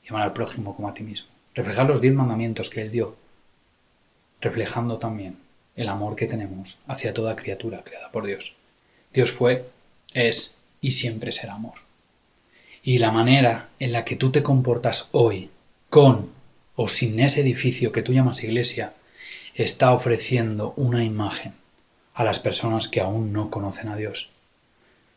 y 0.10 0.16
al 0.16 0.32
prójimo 0.32 0.74
como 0.74 0.88
a 0.88 0.94
ti 0.94 1.04
mismo. 1.04 1.28
Reflejar 1.54 1.86
los 1.88 2.00
diez 2.00 2.14
mandamientos 2.14 2.70
que 2.70 2.82
Él 2.82 2.90
dio, 2.90 3.18
reflejando 4.40 5.00
también 5.00 5.38
el 5.76 5.90
amor 5.90 6.16
que 6.16 6.28
tenemos 6.28 6.78
hacia 6.88 7.14
toda 7.14 7.36
criatura 7.36 7.84
creada 7.84 8.10
por 8.10 8.26
Dios. 8.26 8.56
Dios 9.14 9.34
fue, 9.34 9.70
es 10.14 10.56
y 10.80 10.92
siempre 10.92 11.34
será 11.34 11.56
amor. 11.56 11.74
Y 12.82 13.00
la 13.00 13.12
manera 13.12 13.68
en 13.80 13.92
la 13.92 14.06
que 14.06 14.16
tú 14.16 14.32
te 14.32 14.42
comportas 14.42 15.10
hoy, 15.12 15.50
con 15.90 16.30
o 16.78 16.88
sin 16.88 17.20
ese 17.20 17.42
edificio 17.42 17.92
que 17.92 18.02
tú 18.02 18.14
llamas 18.14 18.46
iglesia, 18.46 18.94
está 19.56 19.92
ofreciendo 19.92 20.74
una 20.78 21.04
imagen 21.04 21.54
a 22.14 22.24
las 22.24 22.40
personas 22.40 22.88
que 22.88 23.02
aún 23.02 23.34
no 23.34 23.52
conocen 23.52 23.90
a 23.90 23.98
Dios. 23.98 24.30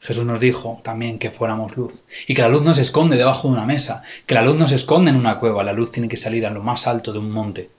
Jesús 0.05 0.27
nos 0.27 0.39
dijo 0.39 0.83
también 0.85 1.19
que 1.19 1.31
fuéramos 1.31 1.79
luz 1.79 2.03
y 2.29 2.35
que 2.35 2.43
la 2.43 2.51
luz 2.51 2.61
no 2.61 2.75
se 2.75 2.83
esconde 2.83 3.17
debajo 3.17 3.49
de 3.49 3.55
una 3.55 3.65
mesa, 3.65 4.03
que 4.27 4.35
la 4.35 4.43
luz 4.43 4.55
no 4.57 4.67
se 4.67 4.75
esconde 4.75 5.11
en 5.11 5.17
una 5.17 5.41
cueva, 5.41 5.65
la 5.65 5.73
luz 5.73 5.93
tiene 5.93 6.11
que 6.11 6.19
salir 6.19 6.45
a 6.45 6.51
lo 6.51 6.63
más 6.63 6.87
alto 6.87 7.11
de 7.11 7.21
un 7.21 7.31
monte 7.31 7.71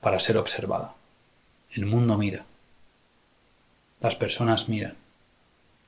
para 0.00 0.20
ser 0.20 0.36
observada. 0.36 0.94
El 1.72 1.86
mundo 1.86 2.16
mira, 2.16 2.44
las 4.00 4.14
personas 4.14 4.68
miran. 4.68 4.94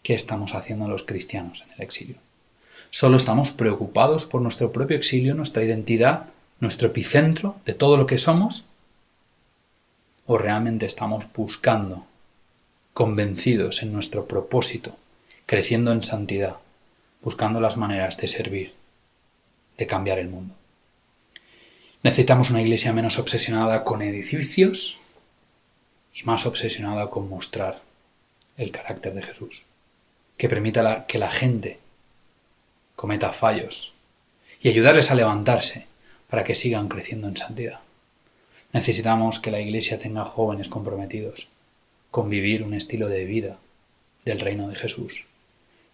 ¿Qué 0.02 0.14
estamos 0.14 0.57
haciendo 0.57 0.88
los 0.88 1.04
cristianos 1.04 1.62
en 1.62 1.74
el 1.74 1.83
exilio? 1.83 2.16
¿Solo 2.90 3.16
estamos 3.16 3.52
preocupados 3.52 4.24
por 4.24 4.42
nuestro 4.42 4.72
propio 4.72 4.96
exilio, 4.96 5.37
nuestra 5.37 5.62
identidad, 5.62 6.26
nuestro 6.59 6.88
epicentro 6.88 7.54
de 7.64 7.74
todo 7.74 7.96
lo 7.96 8.07
que 8.07 8.18
somos? 8.18 8.64
¿O 10.26 10.38
realmente 10.38 10.87
estamos 10.87 11.28
buscando, 11.33 12.04
convencidos 12.92 13.85
en 13.85 13.92
nuestro 13.92 14.26
propósito, 14.26 14.96
creciendo 15.46 15.92
en 15.92 16.02
santidad, 16.02 16.59
buscando 17.22 17.61
las 17.61 17.76
maneras 17.76 18.16
de 18.16 18.28
servir, 18.28 18.74
de 19.76 19.87
cambiar 19.87 20.18
el 20.18 20.28
mundo? 20.28 20.54
Necesitamos 22.02 22.50
una 22.50 22.61
iglesia 22.61 22.92
menos 22.92 23.18
obsesionada 23.18 23.83
con 23.83 24.02
edificios 24.02 24.98
y 26.14 26.22
más 26.24 26.46
obsesionada 26.46 27.09
con 27.11 27.28
mostrar 27.28 27.83
el 28.57 28.70
carácter 28.70 29.14
de 29.14 29.22
Jesús, 29.22 29.64
que 30.37 30.48
permita 30.48 31.07
que 31.07 31.18
la 31.18 31.30
gente 31.30 31.78
cometa 32.94 33.33
fallos 33.33 33.92
y 34.61 34.68
ayudarles 34.68 35.11
a 35.11 35.14
levantarse 35.14 35.87
para 36.28 36.44
que 36.44 36.54
sigan 36.54 36.88
creciendo 36.88 37.28
en 37.28 37.37
santidad. 37.37 37.80
Necesitamos 38.72 39.38
que 39.38 39.50
la 39.50 39.61
Iglesia 39.61 39.98
tenga 39.98 40.24
jóvenes 40.24 40.68
comprometidos 40.68 41.48
con 42.11 42.28
vivir 42.28 42.62
un 42.62 42.74
estilo 42.74 43.09
de 43.09 43.24
vida 43.24 43.59
del 44.24 44.40
reino 44.40 44.68
de 44.68 44.76
Jesús. 44.76 45.26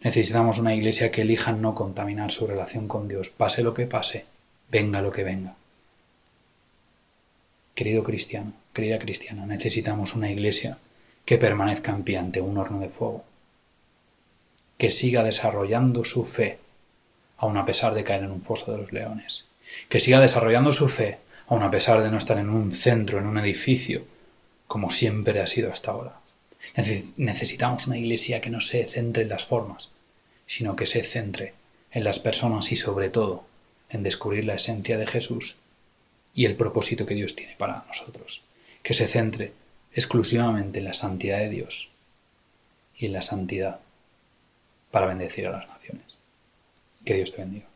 Necesitamos 0.01 0.59
una 0.59 0.75
Iglesia 0.75 1.11
que 1.11 1.23
elija 1.23 1.53
no 1.53 1.75
contaminar 1.75 2.31
su 2.31 2.47
relación 2.47 2.89
con 2.89 3.07
Dios, 3.07 3.31
pase 3.31 3.63
lo 3.63 3.75
que 3.75 3.87
pase, 3.87 4.25
venga 4.71 5.03
lo 5.03 5.13
que 5.13 5.25
venga. 5.25 5.57
Querido 7.75 8.03
cristiano, 8.03 8.55
querida 8.73 8.99
cristiana, 8.99 9.45
necesitamos 9.45 10.15
una 10.15 10.31
Iglesia 10.31 10.79
que 11.27 11.37
permanezca 11.37 11.93
en 11.93 12.03
pie 12.03 12.17
ante 12.17 12.41
un 12.41 12.57
horno 12.57 12.81
de 12.81 12.89
fuego, 12.89 13.25
que 14.79 14.91
siga 14.91 15.23
desarrollando 15.23 16.05
su 16.05 16.25
fe, 16.25 16.59
aun 17.37 17.59
a 17.59 17.67
pesar 17.67 17.93
de 17.93 18.03
caer 18.03 18.25
en 18.25 18.31
un 18.31 18.43
foso 18.43 18.73
de 18.73 18.79
los 18.79 18.93
leones, 18.93 19.49
que 19.91 20.01
siga 20.01 20.19
desarrollando 20.21 20.73
su 20.73 20.89
fe, 20.89 21.19
aun 21.47 21.63
a 21.63 21.71
pesar 21.71 22.01
de 22.03 22.11
no 22.11 22.17
estar 22.17 22.39
en 22.39 22.49
un 22.49 22.73
centro, 22.73 23.19
en 23.19 23.27
un 23.27 23.37
edificio, 23.37 24.03
como 24.67 24.91
siempre 24.91 25.41
ha 25.41 25.47
sido 25.47 25.71
hasta 25.71 25.91
ahora. 25.91 26.21
Necesitamos 27.16 27.87
una 27.87 27.99
iglesia 27.99 28.40
que 28.40 28.51
no 28.51 28.61
se 28.61 28.87
centre 28.87 29.23
en 29.23 29.29
las 29.29 29.44
formas, 29.44 29.90
sino 30.46 30.77
que 30.77 30.87
se 30.87 31.03
centre 31.03 31.55
en 31.92 32.05
las 32.05 32.18
personas 32.18 32.70
y 32.73 32.77
sobre 32.77 33.11
todo 33.11 33.44
en 33.88 34.03
descubrir 34.03 34.44
la 34.44 34.55
esencia 34.55 34.99
de 34.99 35.07
Jesús 35.07 35.57
y 36.35 36.44
el 36.44 36.57
propósito 36.57 37.07
que 37.07 37.14
Dios 37.14 37.35
tiene 37.35 37.57
para 37.57 37.85
nosotros. 37.87 38.42
Que 38.83 38.94
se 38.94 39.07
centre 39.07 39.53
exclusivamente 39.92 40.79
en 40.79 40.85
la 40.85 40.92
santidad 40.92 41.38
de 41.38 41.49
Dios 41.49 41.88
y 42.96 43.07
en 43.07 43.12
la 43.12 43.23
santidad 43.23 43.81
para 44.90 45.07
bendecir 45.07 45.46
a 45.46 45.53
las 45.53 45.68
naciones. 45.68 46.05
Que 47.05 47.14
Dios 47.14 47.33
te 47.33 47.42
bendiga. 47.42 47.70